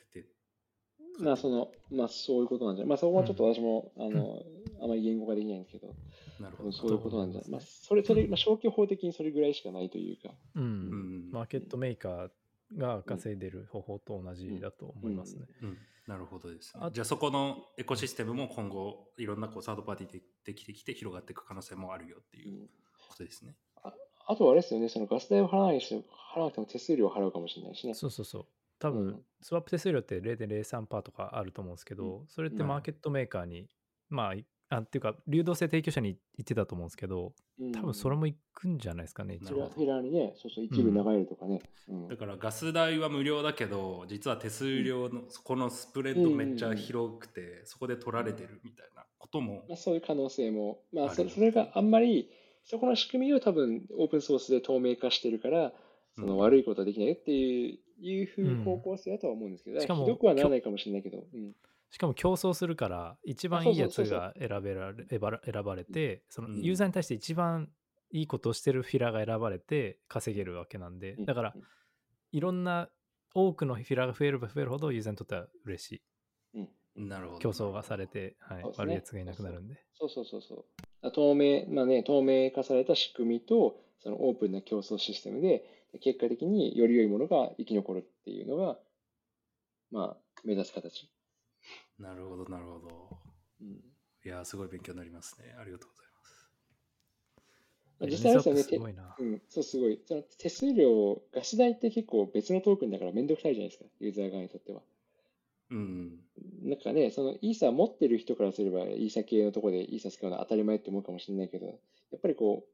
[1.19, 2.89] まあ、その、まあ、そういうことなんじゃない。
[2.89, 4.43] まあ、そこはちょっと私も、あの、
[4.81, 5.95] あまり言語化できないんですけど、
[6.39, 6.71] なるほど。
[6.71, 7.49] そういうことなんじゃない。
[7.51, 10.63] まあ、それ、それ、まあ、消去法的にそれぐらいしかないというか、うん。
[10.63, 11.31] うん。
[11.31, 12.29] マーケットメーカー
[12.77, 15.45] が稼いでる方法と同じだと思いますね。
[15.61, 16.83] うん、なるほどです、ね。
[16.85, 16.91] あ。
[16.91, 22.67] じゃあそこのエコシステムも今後いろんなこうサードパーティーでできてきて広がっていく可能性もあるよっていううん。
[23.09, 23.55] ことですね。
[23.83, 23.93] あ
[24.27, 25.95] あとはあれですよね、そのガス代を払わない人、
[26.33, 27.93] 払わなくても手数料を払うかもしれないしね。
[27.93, 28.45] そうそうそう。
[28.81, 33.67] 多分、うんスワップ手数料って0.03%とかあると思うんですけど、うんそれってうんマーケットメーカーに、
[34.07, 41.61] まあ、いあっていうか、流動性提供者に言ってたと思うんですけど、うん多分それもいくんじゃないですかね、一応フィラーにね、そうそう、一部流れるとかね。
[41.89, 42.07] うん。
[42.07, 52.29] だからガス代は無料だけど実は手数料のそこのスプレッドめっちゃ広くてそこで取られてるみたいなこともまあ、そういう可能性も、まあ、あるそそれがあんまり、
[52.63, 55.73] そこの仕組みを多分オープンソースで透明化してるから、
[56.15, 56.39] そのうん。
[56.39, 58.63] 悪いことはできないよっていう,、いうふううん。
[58.63, 61.53] 方向性だとは思うんですけど、しかもひどくはならないかもしれないけど、うん。
[61.89, 66.61] しかも競争するから、一番いいやつが選べられ選ば選ばれて、そのうん。
[66.61, 67.69] ユーザーに対して一番
[68.11, 71.63] いいことをしてるフィラーが選ばれて稼げるわけなんで、だからうん。
[72.31, 72.89] いろんな
[73.33, 76.01] 多くのフィラーが増えれば増えるほどユーザーにとっては嬉しい。
[76.95, 77.07] うん。
[77.07, 77.39] なるほど。
[77.39, 78.71] 競争がされて、はいね。
[78.77, 79.75] 悪いやつがいなくなるんで。
[79.93, 80.65] そうそうそうそう。
[81.01, 85.63] あ透明、まあね、透明化された仕組みと、そのオープンな競争システムで、
[85.99, 88.77] 結果的により良いものが生き残るっていうのが、
[89.91, 91.09] まあ、目指す形。
[91.99, 93.17] なるほどなるほど
[93.61, 93.67] うん
[94.25, 96.49] いやーすごい勉強になりますねありがとうございます
[97.99, 99.15] まあ実際ですよね、すごいな。
[99.19, 100.01] うん、そう、すごい。
[100.07, 104.81] その手数料、ガス代って結構別のトークンだからめんどくさいじゃないですか、ユーザー側にとっては。
[105.69, 106.19] うん
[106.63, 111.73] なんかね、そのイーサ持ってる人からすれば、イーサ系のところでイーサ使うのは当たり前って思うかもしれないけど、や
[112.17, 112.70] っぱりこう、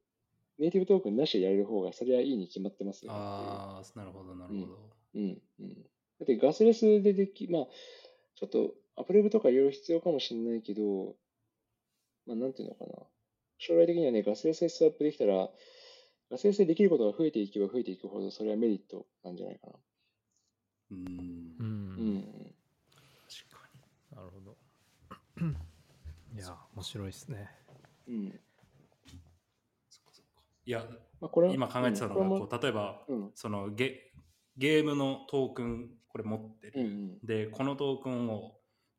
[0.60, 3.18] ネイティブトークンなしでやれる方が、それはいいに決まってますよね。
[3.20, 4.80] ああなるほどなるほど、
[5.16, 5.74] うんうん。
[5.74, 7.68] だってガスレスででき、まあ、
[8.36, 11.16] ちょっとアプレブとかいろいろ必要かもしれないけど、
[12.26, 13.04] まあ、なんていうのかな。
[13.60, 15.50] 将来的にはね、ガスレスでスワップできたら、
[16.30, 19.74] ガスレスでできることが増えていけば増えていくほど、それはメリットなんじゃないかな。
[20.92, 21.64] うんう。
[21.64, 22.24] うんん。
[23.30, 23.68] 確か
[24.16, 24.58] なるほど。
[26.36, 27.50] いや、面白いですね。
[28.08, 28.40] うん。
[30.68, 30.86] いや
[31.22, 33.32] まあ、これは今考えてたのが、うんここう例えば、うん。
[33.36, 34.12] そのゲ
[34.58, 37.20] ゲームのトークンこれ持ってる、うんうん。
[37.24, 38.52] でこのトークンを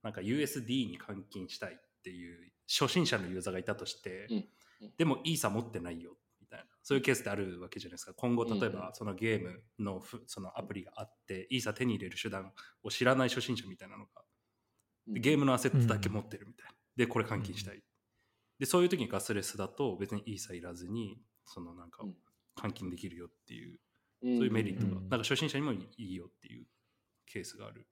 [0.02, 4.36] なんか USD に換金したいっていう初心者のユーザーがいたとして、うん。
[4.36, 4.38] う
[4.86, 4.92] ん。
[4.96, 6.64] でもイーサ持ってないよみたいな。
[6.82, 8.14] そういうケースってあるわけじゃないですか。
[8.14, 12.50] 今後例えばそのゲームのふそのアプリがあってイーサ手に入れる手段
[12.82, 14.22] を知らない初心者みたいなのが
[15.06, 17.82] でゲームのアセットだけ持ってるみたいな、でこれ換金したい、
[18.58, 22.14] でそういう時にガスレスだと別にイーサいらずにそのなんかうん
[22.56, 23.78] 換金できるよっていう
[24.20, 26.66] うん、そういうメリットが、うんなんか初心者にもいいよっていう
[27.24, 27.82] ケースがあるっ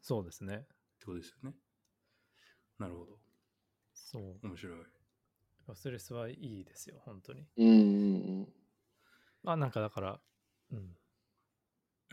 [0.00, 0.66] そうですね。
[0.98, 1.56] てことですよね。
[2.78, 3.18] なるほど。
[3.94, 4.38] そう。
[4.42, 4.76] 面白い。
[5.66, 7.46] ガスレスはいいですよ、本当に。
[7.56, 8.48] うんうんうん。
[9.44, 10.20] あ、なんかだから、
[10.72, 10.96] うん。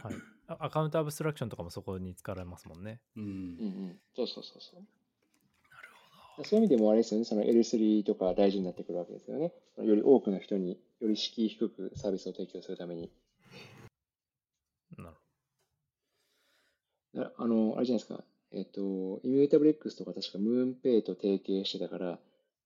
[0.03, 0.15] はい。
[0.47, 3.01] あアカウントアブストラクションとかもそこに使われますもんね。
[3.15, 3.21] う。
[3.21, 3.33] うんうん
[3.89, 3.99] ん。
[4.15, 4.83] そうそうそうそう。
[6.43, 9.53] そういう意味でもあれですよね、その L3 とか大事になってくるわけですよね。
[9.77, 13.11] より多くの人により敷居低くサービスを提供するために。
[14.97, 15.15] なる
[17.13, 18.23] だあの、あれじゃないですか。
[18.51, 22.19] えっと、イミュータブル X とか確かムーンペイと提携してたから、あ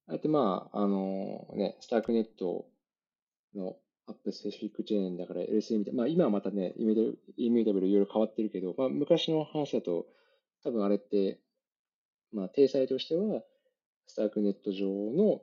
[0.07, 2.65] あやってまあ、あのね、スタークネット
[3.55, 10.07] のアップスペシフィックチェーンだから L3 みたいな、まあ今はまたね、イミュータブルいろいろ変わってるけど、まあ昔の話だと、
[10.63, 11.39] 多分あれって、
[12.31, 13.41] まあ体裁としては、
[14.07, 15.41] スタークネット上の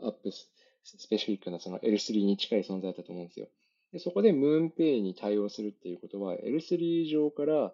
[0.00, 0.50] アップス
[0.84, 3.48] スペシフィックなその L3 に近い存在だったと思うんですよ。
[3.92, 7.72] でそこでムーンペイに対応するっていうことは、L3 上から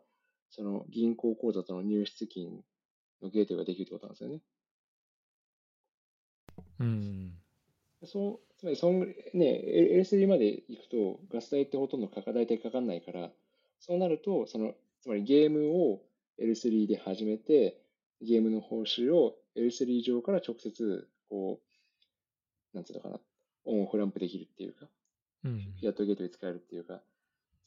[0.50, 2.64] その銀行口座との入出金
[3.22, 4.40] のゲートができるってことなんですよね。
[6.80, 7.32] うん。
[8.04, 13.30] そう、つまりそんね、L- L3 まで行くとガス代ってほとんどかか、大体かかんないから、
[13.80, 16.02] そうなると、その、つまりゲームを
[16.40, 17.80] L3 で始めて、
[18.20, 21.60] ゲームの報酬を L3 上から直接、こ
[22.72, 23.20] う、なんつうのかな、
[23.64, 24.88] オンオフランプできるっていうか、
[25.44, 25.58] うん。
[25.58, 27.02] フィアットゲートで使えるっていうか、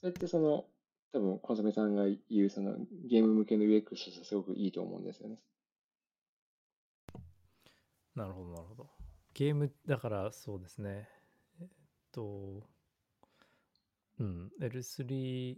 [0.02, 0.66] そうやってその、
[1.14, 5.38] 多分、コンソメさんが言う、その、ゲーム向けの UX としてはすごくいいと思うんですよね。
[8.16, 8.89] なるほど、なるほど。
[9.34, 11.08] ゲーム、だからそうですね。
[11.60, 11.68] えっ
[12.12, 12.64] と、
[14.20, 15.58] うん、L3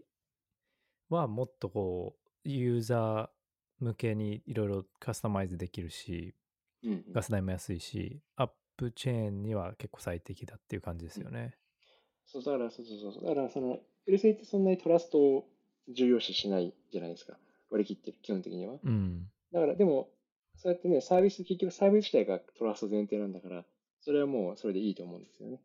[1.09, 2.15] はもっとこ
[2.45, 3.42] う、ユーザー
[3.79, 6.35] 向けにいろいろカスタマイズできるし、
[6.83, 7.13] うんうん。
[7.13, 11.57] ガス代も安いし、アップチェーンには結構最適だっていう感じですよね。
[12.25, 13.23] そう、だから、そうそうそう。
[13.23, 15.49] だから、その、L3 ってそんなにトラストを
[15.89, 17.37] 重要視しないじゃないですか。
[17.69, 18.79] 割り切ってる、基本的には。
[18.83, 19.29] うん。
[19.51, 20.09] だから、でも、
[20.55, 23.65] そうやってね、サービス、結局サービス自体がトラスト前提なんだから、
[24.01, 25.61] それはもうそれでいいと思うんですよね。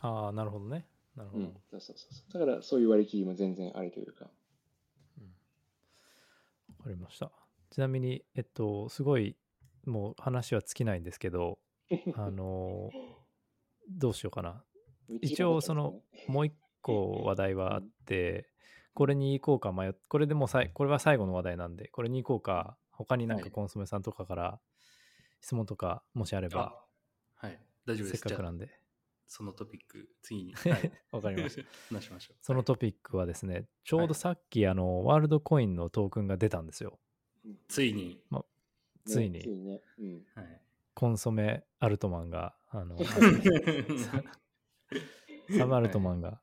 [0.00, 0.86] ああ、なるほどね。
[1.16, 1.44] なるほど。
[1.44, 1.54] うん。
[1.70, 2.32] そうそうそう。
[2.32, 4.30] だから、そういう割り切りも全然ありというか。
[6.84, 7.32] かりました。
[7.70, 9.36] ちなみに、えっと、すごい、
[9.86, 11.58] もう話は尽きないんですけど、
[12.14, 12.90] あの、
[13.90, 14.64] どうしようかな。
[15.20, 18.48] 一応そのもう一個話題はあって、
[18.94, 24.60] これに行こうか迷っこれでもうさいこれは最後の話題なんで、これに行こうか、他になんかはいコンソメさんとかから
[25.40, 26.74] 質問とかもしあれば、
[27.40, 27.60] あはい。
[27.86, 28.28] 大丈夫せっです。
[28.28, 28.70] じゃあかくなんで。
[29.26, 30.54] そのトピック、次に。
[30.54, 30.92] はい。
[31.10, 31.62] わかりました。
[31.94, 32.36] 話しましょう。
[32.40, 36.98] そのトピックはですね、ちょうどさっき、あの、ワールドコインのトークンが出たんですよ。
[37.44, 38.22] うんついに。
[39.04, 39.82] ついにねついにね。
[39.98, 40.24] うん。
[40.34, 40.62] はい。
[40.94, 42.96] コンソメアルトマンが、あの、
[45.58, 46.40] サムアルトマンが、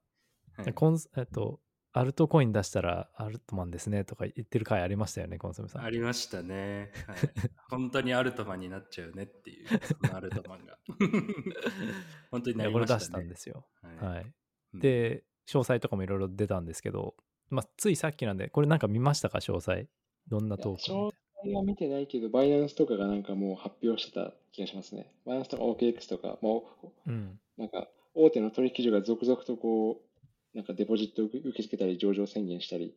[0.58, 1.60] はいコンスえっと、
[1.94, 5.84] アルトコイン出したらアルトマンですねとか言ってる回ありましたよね、コンソメさん。
[5.84, 6.92] ありましたね。
[7.06, 7.18] はい、
[7.70, 9.68] 本当にアルトマンになっちゃうねっていう、
[10.02, 10.78] そのアルトマンが。
[12.32, 13.00] 本当になりましたね。
[13.00, 13.66] 出したんですよ。
[13.82, 14.24] はいはい。
[14.24, 17.16] うんで、詳細とかもいろいろ出たんですけど、
[17.50, 19.88] まあ、ついさっきなんで、これなんか見ましたか、詳細？
[20.28, 21.12] どんなトーク詳
[21.42, 25.14] 細は見てないけど、バイナンスとかがなんかもう発表してた気がしますね。
[25.26, 27.12] バイナンスとか OKX とか、もう。
[27.12, 27.40] うん。
[27.58, 30.11] なんか、大手の取引所が続々とこう、
[30.54, 32.94] なんかデポジットを受け付けたり、上場宣言したり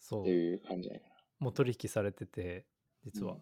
[0.00, 0.22] そう。
[0.22, 1.08] っていう感じじゃないか
[1.40, 2.66] もう取引されてて、
[3.04, 3.34] 実は。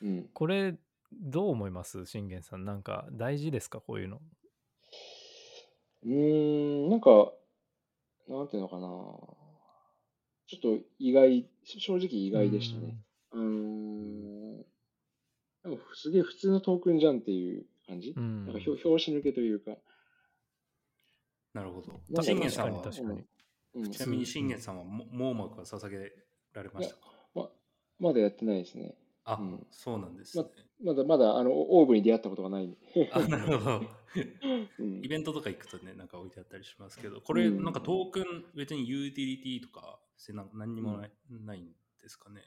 [0.00, 0.08] な。
[0.08, 0.28] うん。
[0.32, 0.74] これ、
[1.12, 2.06] どう思います？
[2.06, 2.64] 信玄さん。
[2.64, 3.80] なんか大事ですか？
[3.80, 4.20] こういうの。
[6.04, 7.32] うーん、なんか、
[8.28, 8.82] なんていうのかな。
[10.46, 12.96] ちょっと意外、正直意外でしたね。
[13.30, 14.64] あのー、
[15.64, 18.14] なんかすげえ普通のトークンじゃんっていう感じ。
[18.16, 18.46] うん。
[18.46, 19.76] なんか表表紙抜けというか。
[21.54, 22.22] なるほど。
[22.22, 23.24] 信玄さんは、確かに確かに
[23.76, 26.12] うん、ちなみに信玄さんはも網膜は捧げ
[26.52, 27.00] られましたか？
[27.34, 27.50] ま
[27.98, 28.94] まだやってないですね。
[29.24, 30.44] あ、うんそうなんですね。
[30.84, 32.76] まだまだあのオーブに出会ったことがない。
[33.12, 33.82] あ、なるほど。
[34.78, 42.42] うんイベントとか行くとね、なんか置いてあったりしますけど、これ、うんなんかトークン、別にユーティリティとか、せな何にもない,、ないんですかね？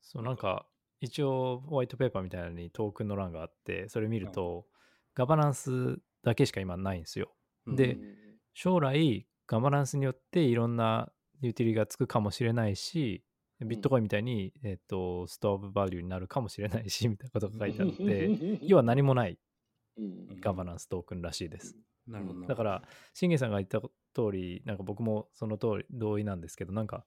[0.00, 0.68] そう、なんか、
[1.00, 4.68] 一応、ホワイトペーパーみたいなのにトークンの欄があって、それ見ると、
[5.14, 7.34] ガバナンスだけしか今ないんですよ。
[7.66, 8.27] でうん
[8.60, 13.22] 将来、ガバナンスによっていろんなユーティリがつくかもしれないし、
[13.60, 19.38] ビットコインみたいに、えっと、ストーブバリューになるかもしれないし、みたいなことが書いてあって、要は何もない
[19.96, 20.40] うん。
[20.40, 21.76] ガバナンストークンらしいです。
[22.08, 22.48] なるほど。
[22.48, 22.82] だから、
[23.14, 27.04] 信玄さんが言った通り、なんか僕もその通り同意なんですけど、なんか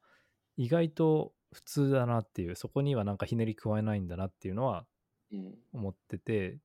[0.56, 4.86] 意外と普通だなっていう、そこにはなんかひねり加えないんだなっていうのは
[5.34, 5.54] うん。
[5.74, 6.60] 思ってて、うん、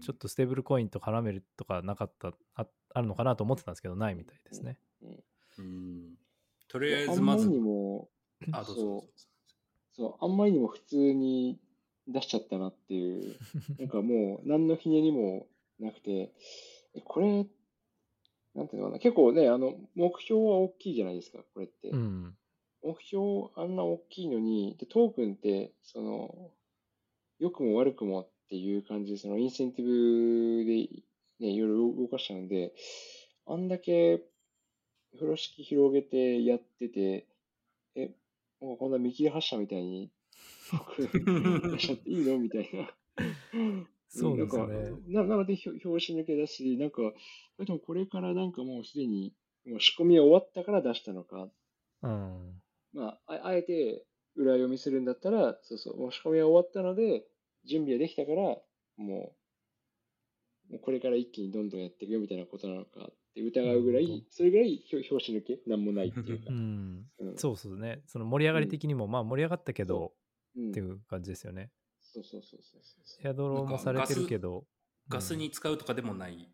[0.00, 4.78] ちょっとステーブルコインと絡めるとかなかった、ああるのかなと思ってたんですけど、ないみたいですね。
[5.02, 5.24] うん
[5.58, 6.14] うん。
[6.68, 8.08] とりあえあず、まずんまりに、も、
[8.52, 9.02] あ、どう。
[9.92, 11.58] そう、あんまりにも普通に
[12.06, 13.36] 出しちゃったなっていう、
[13.78, 15.46] なんかもう何のひねりも
[15.78, 16.32] なくて、
[16.94, 17.46] えこれ、
[18.54, 21.90] なんていうのかな、結構ね、あの、目標は大きいじゃないですか、これって。
[21.90, 22.36] うん。
[22.82, 26.52] 目標あんな大きいのに、で、トークンって、その、
[27.38, 30.88] 良くも悪くもっていう感じで、そのインセンティブで
[31.40, 32.72] ね、いろいろ動かしちゃうんで、
[33.46, 34.22] あんだけ
[35.14, 37.26] 風呂敷広げてやってて、
[37.96, 38.14] え、
[38.60, 40.10] もうこんな見切り発車みたいに、
[41.72, 42.90] 出しちゃっていいのみたいな。
[44.08, 44.64] そうですね
[45.08, 47.02] ななので、表紙抜けだし、なんか、
[47.58, 49.34] でもこれからなんかもうすでに、
[49.66, 51.48] もう仕込みは終わったから出したのか、
[52.02, 52.62] うん。
[52.92, 57.24] まあ、ああえて裏読みするんだったら、そうそう、もう仕込みは終わったので、
[57.66, 58.62] 準備はできたから、も
[58.96, 59.34] う、も
[60.72, 65.60] うこれから一気にどんどんやっていくよみたいなことなのかって疑うぐらい、それぐらい表表紙抜け？
[65.66, 66.52] なんもないっていうかう。
[66.52, 67.04] ん。
[67.18, 68.02] うんそうそうね。
[68.06, 70.12] その盛り上がり的にも、まあ盛り上がったけど、
[70.56, 71.70] うんっていう感じですよね。
[72.00, 73.26] そうそうそうそうそう。
[73.26, 74.64] エアドローもされてるけど、
[75.08, 76.48] ガスに使うとかでもない？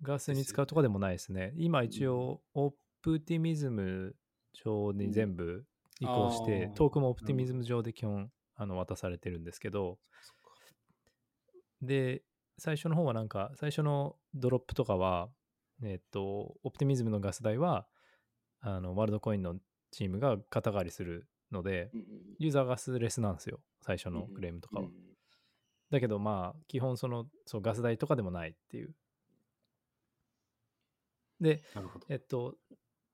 [0.00, 1.52] ガスに使うとかでもないですね。
[1.56, 2.72] 今一応、オ
[3.02, 4.14] プティミズム
[4.52, 5.64] 上に全部
[6.00, 9.98] 移行して、トークもオプティミズム上で基本あの渡されてるんですけど、
[11.82, 12.22] で、
[12.58, 15.28] 最初の方はなんか、最初のドロップとかは、
[15.82, 17.86] えっと、オプティミズムのガス代は、
[18.60, 19.56] あの、ワールドコインの
[19.90, 21.90] チームが肩代わりするので、
[22.38, 24.86] ユーザーガスレスなんですよ、最初のクレームとかは。
[24.86, 25.06] うん
[25.90, 28.94] だけどまあ、基本その、そう、ガス代とかでもないっていう。
[31.40, 31.62] で。
[32.08, 32.56] えっと、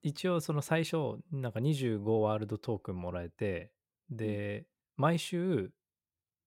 [0.02, 3.72] 一応その最初、なんか25ワールドトークンもらえて、
[4.10, 4.66] で、
[4.96, 5.72] 毎週、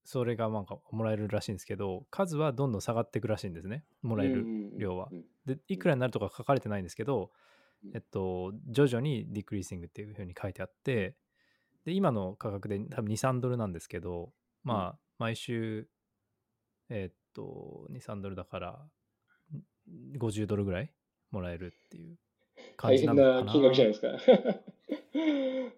[0.03, 4.45] それがなんかもらえるらしいんですけど、数はどんどん下がっていくらしいんですね、もらえる
[4.77, 5.09] 量は。
[5.45, 7.31] で、いくらになるとか書かれてないんですけど
[7.83, 11.15] うん、えっと、徐々にディクリーシングっていうふうに書いてあって、
[11.85, 14.31] で、今の価格で多分2、3ドルなんですけど、
[14.63, 15.87] まあ、毎週、
[16.89, 20.91] えっと、2、3ドルだから、ん50ドルぐらい
[21.31, 22.24] もらえるっていう感
[22.77, 24.19] 大変じな金額じゃないですか。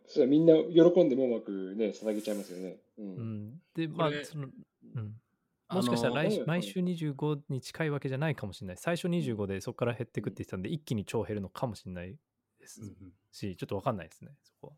[0.06, 2.82] そしたらみんな喜んで網膜ね、捧げちゃいますよね。
[2.98, 3.02] う。
[3.02, 3.62] うんん。
[3.74, 4.48] で、まあその、
[4.96, 5.22] うん。
[5.70, 8.78] もしかしたら来毎週25に近いわけじゃないかもしれない。
[8.78, 12.18] 最初25でそこから減ってくって言ってたんで、一気に超減るのかもしれない
[12.60, 14.74] ですうんうんし、ちょっとわかんないですね、そこは。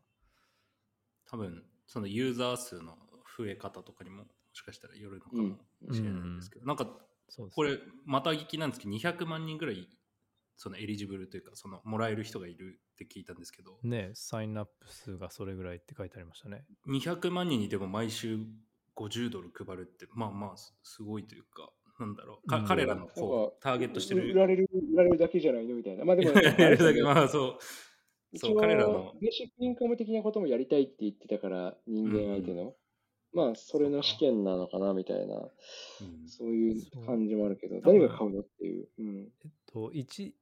[1.26, 2.98] 多分そのユーザー数の
[3.38, 6.84] 増え方とかにももしかしたらよるのかもしれないんですけど、なんか
[7.28, 9.88] そうですこれまた聞きなんですけど200万人ぐらい
[10.62, 16.66] そのエリジブルというかそのもらえる人がいるって聞いたんですけど、ね、サインアップ数がそれぐらいって書いてありましたね。
[16.86, 18.38] 200万人にでも毎週
[18.94, 26.04] 50ドル配るってまあまあすすごいというかなんだろうか、うん彼らのこうターゲットしてる売られる、売られるだけじゃないのみたいな。
[26.04, 27.58] まあでも、 やるだけまあそ
[28.32, 32.74] うそう彼らのベーシックインカム的なこともやりたいって言ってたから、人間相手の。
[33.32, 35.38] まあ、それの試験なのかなみたいな、う
[36.04, 38.88] んそういう感じもあるけど、誰が買うのっていう。
[38.98, 39.32] うん。
[39.44, 40.34] えっと、1、確かに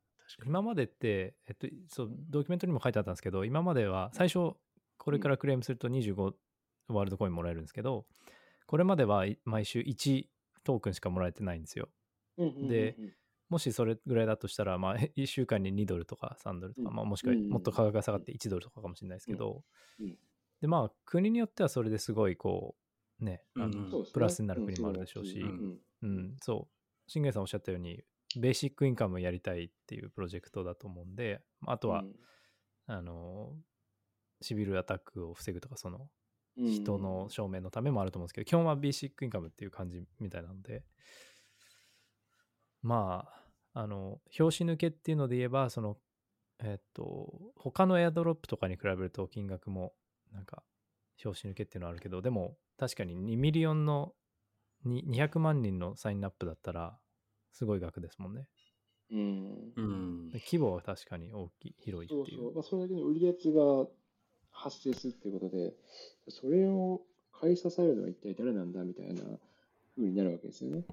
[0.44, 4.54] 今までって、えっと、そう、ドキュメントにも書いてあったんですけど、今までは最初、
[4.96, 6.34] これからクレームすると25
[6.88, 8.06] ワールドコインもらえるんですけど、
[8.66, 10.28] これまではい毎週1
[10.64, 11.88] トークンしかもらえてないんですよ。
[12.68, 12.96] で、
[13.48, 16.96] もしそれぐらいだとしたら、まあ、 1週間に2ドルとか3ドルとか、うん。
[16.96, 19.64] まあ、もしくはうんもっと価格が下がって1ドルとかかもしれないですけど、
[20.00, 20.18] うん。
[20.60, 22.76] で、まあ、国によってはそれですごい、こ
[23.20, 25.40] う、ね、あのプラスになる国もあるでしょうし、
[26.02, 26.74] うんそう。
[27.10, 28.04] 新元さんおっしゃったように、
[28.36, 32.04] ベーシックインカムやりたいっていうプロジェクトだと思うんで、あとは、
[32.86, 33.52] あの、
[34.40, 36.08] シビルアタックを防ぐとか、その、うん
[36.58, 40.82] 人の証明のためもあると思うんですけど、基本はベーシックインカムっていう感じみたいなので、
[42.82, 43.28] ま
[43.74, 45.98] あ、あの、表紙抜けっていうので言えば、その、
[46.58, 49.92] えっと、他のエアドロップとかに比べると金額も、
[50.32, 50.64] なんか、
[51.24, 54.14] 拍子抜けっていうのはあるけど、でも、確かに2 million の
[54.84, 56.98] に200万人のサインアップだったら、
[57.52, 58.46] すごい額ですもんね。
[59.10, 59.72] うん。
[59.76, 62.38] うんで規模は確かに大きい、広いっていう。
[62.38, 62.54] そうそう。
[62.54, 63.86] まあ、それだけの売り圧が
[64.50, 65.74] 発生するっていうことで、
[66.28, 69.22] それを買い支えるのは一体誰なんだみたいな
[69.96, 70.84] 風になるわけですよね。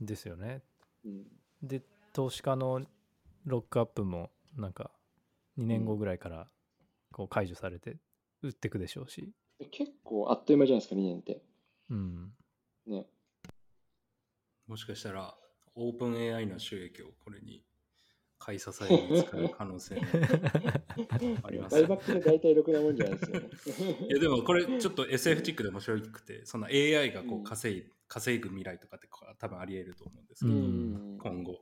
[0.00, 0.62] ですよね。
[1.04, 1.26] うん。
[1.62, 1.82] で、
[2.12, 2.84] 投資家の
[3.44, 4.90] ロックアップも、なんか、
[5.58, 6.48] 2年後ぐらいから
[7.12, 7.98] こう解除されて、
[8.42, 9.32] 売ってくでしょうし。
[9.58, 11.42] で結構あっという間じゃないですか、2年って。
[11.90, 12.32] うん。
[12.86, 13.06] ね。
[14.66, 15.36] もしかしたら
[15.74, 17.64] オープン AI の収益をこれに
[18.38, 20.02] 買い支えに使う可能性も
[21.44, 21.76] あります。
[21.76, 24.06] 大バで大体ろくなもんじゃないですよね。
[24.08, 29.08] いやでもこれちょっと SF チックで面白くてその AI がこううん稼い、稼ぐ未来とかって
[29.38, 31.18] 多分あり得ると思うんですけうど、ん。
[31.18, 31.60] 今後。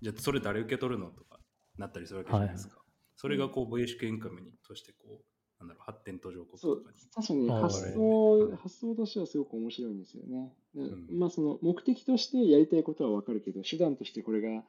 [0.00, 1.38] じゃあそれ誰受け取るのとか
[1.76, 2.82] なったりするわけじゃないですか、
[3.14, 5.24] それがこうベーシックインカムにとしてこう
[5.62, 10.52] なんだろう発展途上国そうとかに、確かに発想、発想としてはすごく面白いんですよね。
[10.74, 11.18] でん。
[11.18, 14.64] まあその目的としてやりたいことはわかるけど、手段としてこれが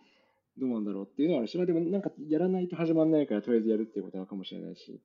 [0.57, 5.01] どうなんだろうっていうのはあるし、まあ、でもなんかやらないと始まらないからとりあえずやるっていうことなのかもしれないし、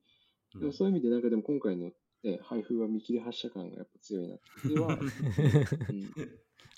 [0.59, 1.91] でもそういう意味でなんかでも今回の、
[2.23, 4.99] ね、配布は見切り発車感がやっぱ強いなっていうのは、
[5.89, 6.11] うん。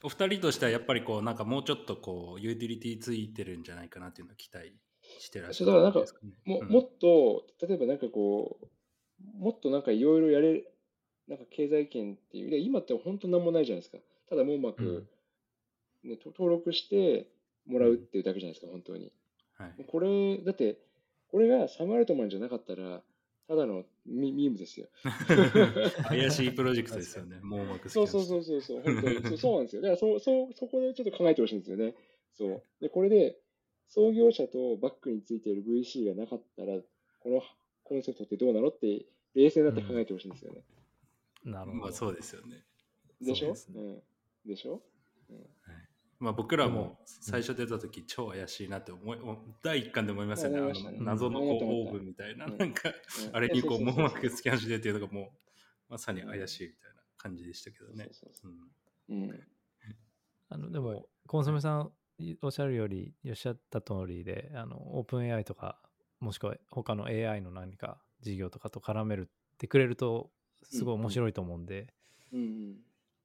[0.03, 4.73] お二人としてはやっぱりこうなんかもうちょっとこうユーティリティついてるんじゃないかなっていうのを期待
[5.19, 6.69] してらっしゃるそうだからなんかんですねもうん。
[6.69, 8.67] もっと、例えばなんかこう、
[9.37, 10.63] もっとなんかいろいろやれ、
[11.27, 13.97] なんか経済圏っていう、で今って本当なんもないじゃないですか。
[14.29, 15.07] ただ網膜、
[16.03, 17.27] ね、と登録して
[17.65, 19.11] もらうっていうだけじゃないですか、本当に。
[19.53, 20.79] はいこれ、だって、
[21.27, 23.01] これがサムアルトマンじゃなかったら、
[23.47, 24.87] ただのミミームですよ。
[26.07, 29.81] 怪しいプロジェクトですよね 網膜そうそうそうそうそう、本当にそうそうなんですよ。
[29.81, 31.93] だからそそそこでちょっと考えてほしいんですよね。
[32.33, 32.63] そう。
[32.79, 33.37] で、これで
[33.87, 36.81] 創業者とバックについている VC がなかったら、
[37.19, 37.41] この
[37.91, 40.63] コンセプトってどうなのって、冷静になって考えてほしいんですよね。
[41.43, 41.83] なるほど。
[41.83, 42.63] まあそうですよね。
[43.21, 43.53] でしょ？
[43.53, 43.81] そうね。
[44.45, 44.49] うん。
[44.49, 44.81] でしょ？
[46.19, 49.17] まあ僕らも最初出た時超怪しいなって思い、
[49.61, 50.59] 第一巻で思いますよね。
[50.59, 52.57] あの謎のこうオーブみたいな、うん。
[52.57, 52.91] なんかう
[53.33, 53.35] ん。
[53.35, 55.29] あれにこう網膜スキャンしてっていうのがもう
[55.89, 58.09] まさに怪しいみたいな感じでしたけどね。
[60.47, 61.91] あのでも、コンソメさん
[62.41, 65.81] おっしゃるより、おっしゃった通りで、あのオープン AI とか、
[66.21, 70.29] もしくは他の AI の何か事業とかと絡めるってくれると、
[70.63, 71.87] すごい面白いと思うんで、
[72.31, 72.75] うんうん。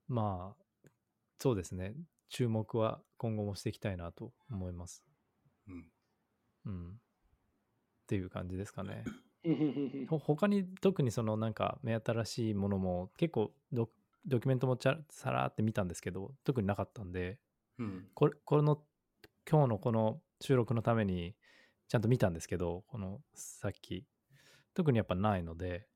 [0.09, 0.91] まあ、
[1.39, 1.95] そうですね、
[2.31, 5.05] 注目は今後もしていきたいなと思います。
[5.69, 5.85] うん
[6.65, 6.89] うん。
[6.89, 6.93] っ
[8.07, 9.05] ていう感じですかね。
[10.09, 13.89] 他に特にそのなんか目新しいものも結構ド
[14.27, 17.39] ドキュメントもちゃさらって見たんですけど特になかったんで
[17.79, 18.83] うんこれこの
[19.49, 21.37] 今日のこの収録のために
[21.89, 24.07] ちゃんと見たんですけどこのさっき。
[24.75, 25.87] 特にやっぱないので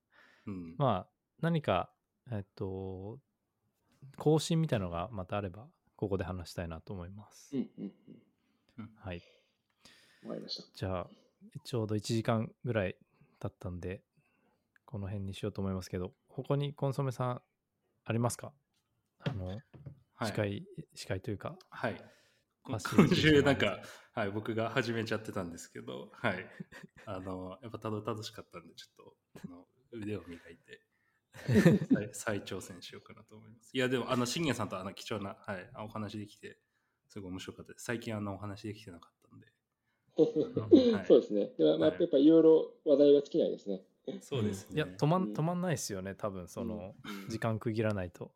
[0.46, 0.74] うん。
[0.78, 1.08] まあ
[1.42, 1.92] 何か
[2.32, 3.18] えっと
[4.16, 7.70] 更新みたいなのがまたあればここで話したいなと思います、うん
[8.78, 9.22] うんはい
[10.24, 10.30] うん。
[10.30, 10.62] わかりました。
[10.74, 11.10] じゃあ
[11.62, 12.96] ちょうど1時間ぐらい
[13.38, 14.02] 経ったんで
[14.86, 17.42] この辺にしようと思いますけど他にコンソメさん
[18.04, 18.52] ありますか？
[19.20, 19.46] あの
[20.14, 20.28] はい。
[20.28, 21.56] 司会、司会というか。
[21.68, 22.02] はい。
[22.64, 23.80] 今週なんか、
[24.12, 26.46] はい、僕が始めちゃってたんですけど、はい。
[27.06, 30.80] あの、やっぱたどたどしかったんで、ちょっと、あの腕を磨いて
[31.92, 33.70] 再、再挑戦しようかなと思います。
[33.74, 36.58] いや、でも、あの、信玄さんとあの貴重な、はい、お話できて、
[37.08, 37.84] すごい面白かったです。
[37.84, 39.46] 最近あの、お話できてなかったんで。
[40.96, 41.52] はいそうですね。
[41.56, 43.82] でもまあ、はいやっぱいろいろ話題が尽きないですね。
[44.20, 44.76] そうですね。
[44.76, 48.32] いや止まうんん止まんないですよね多分その、うん時間区切らないと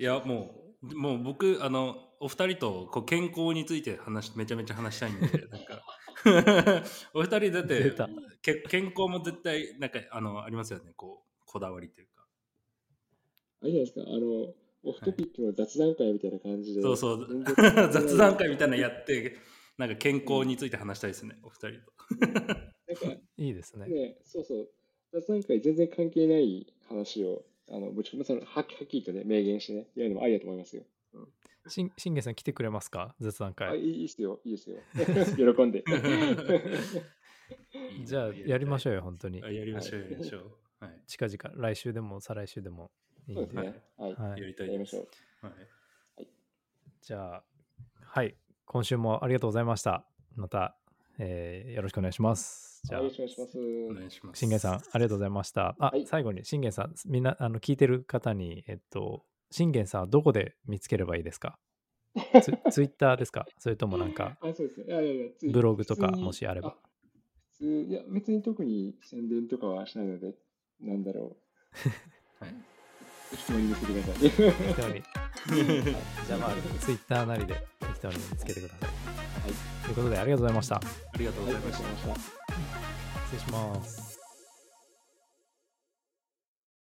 [0.00, 5.82] いやもうもう僕あのお二人とこう健康について話しめちゃめちゃ話したいんで なんか。
[7.14, 7.92] お二人だって
[8.42, 10.92] け健康も絶対なんかあのありますよね。
[10.96, 12.26] こうこだわりというか。
[13.62, 14.54] あれじゃないですか、あの、
[14.84, 16.82] オフトピックの雑談会みたいな感じで。
[16.82, 17.28] そうそう。
[17.28, 17.54] 全然。
[17.90, 19.36] 雑談会みたいなのやって
[19.78, 21.38] なんか健康について話したいですね。
[21.42, 21.92] お二人と。
[22.24, 23.86] なんか いいですね。
[23.86, 24.70] ね、そうそう、
[25.12, 30.84] 雑談会全然関係ない話を、あの、ぶち込む、そのはっはっきりとね、明言してね、やるのもありだと思いますよ。
[31.68, 33.14] しん信玄さん来てくれますか？
[33.20, 33.80] 雑談あ、会。
[33.80, 34.76] いいいいっすよ、いいですよ。
[35.54, 35.84] 喜んで。
[38.04, 39.42] じゃあやりましょうよ本当に。
[39.42, 40.56] あやりましょうやりましょう。
[40.80, 42.90] はい、近々来週でも再来週でも。
[43.28, 43.54] いいんで。
[43.54, 43.82] そうですね。
[43.96, 44.14] はい。
[44.14, 44.40] はい。
[44.40, 44.66] やりたいです。
[44.66, 45.00] やりましょ
[45.42, 45.46] う。
[45.46, 45.52] は
[46.20, 46.28] い。
[47.02, 47.44] じゃあ
[48.00, 48.36] はい。
[48.64, 50.06] 今週もありがとうございました。
[50.34, 50.76] また、
[51.18, 52.80] えーよろしくお願いします。
[52.84, 53.58] じゃあよろしくお願いします。
[53.58, 54.38] お願いします。
[54.38, 55.76] 信玄さん、ありがとうございました。
[55.78, 56.04] あ、はい。
[56.06, 59.24] 最後に、信玄さん、みんな、あの、聞いてる方に、えっと、
[59.56, 61.58] 信玄さんはどこで見つければいいですか？
[62.42, 63.46] ツ ツイッターですか？
[63.58, 64.86] それともなんか、あ、そうですね。
[64.86, 66.76] いやいやいやついブログとかもしあれば
[67.52, 70.34] 普通、いや、別に特に宣伝とかはしないので、
[70.80, 71.36] なんだろ
[72.38, 72.54] はい、う。
[73.30, 74.30] 適当に見てください。
[74.30, 75.02] 適当に。
[76.26, 76.50] じゃあまあ、
[76.80, 78.90] ツイッターなりで適当に見つけてください。
[78.90, 79.84] はい。
[79.84, 80.76] ということで、ありがとうございました。
[80.76, 80.80] あ
[81.18, 83.26] りがとうございましたありがとうございました。
[83.26, 84.05] 失礼します。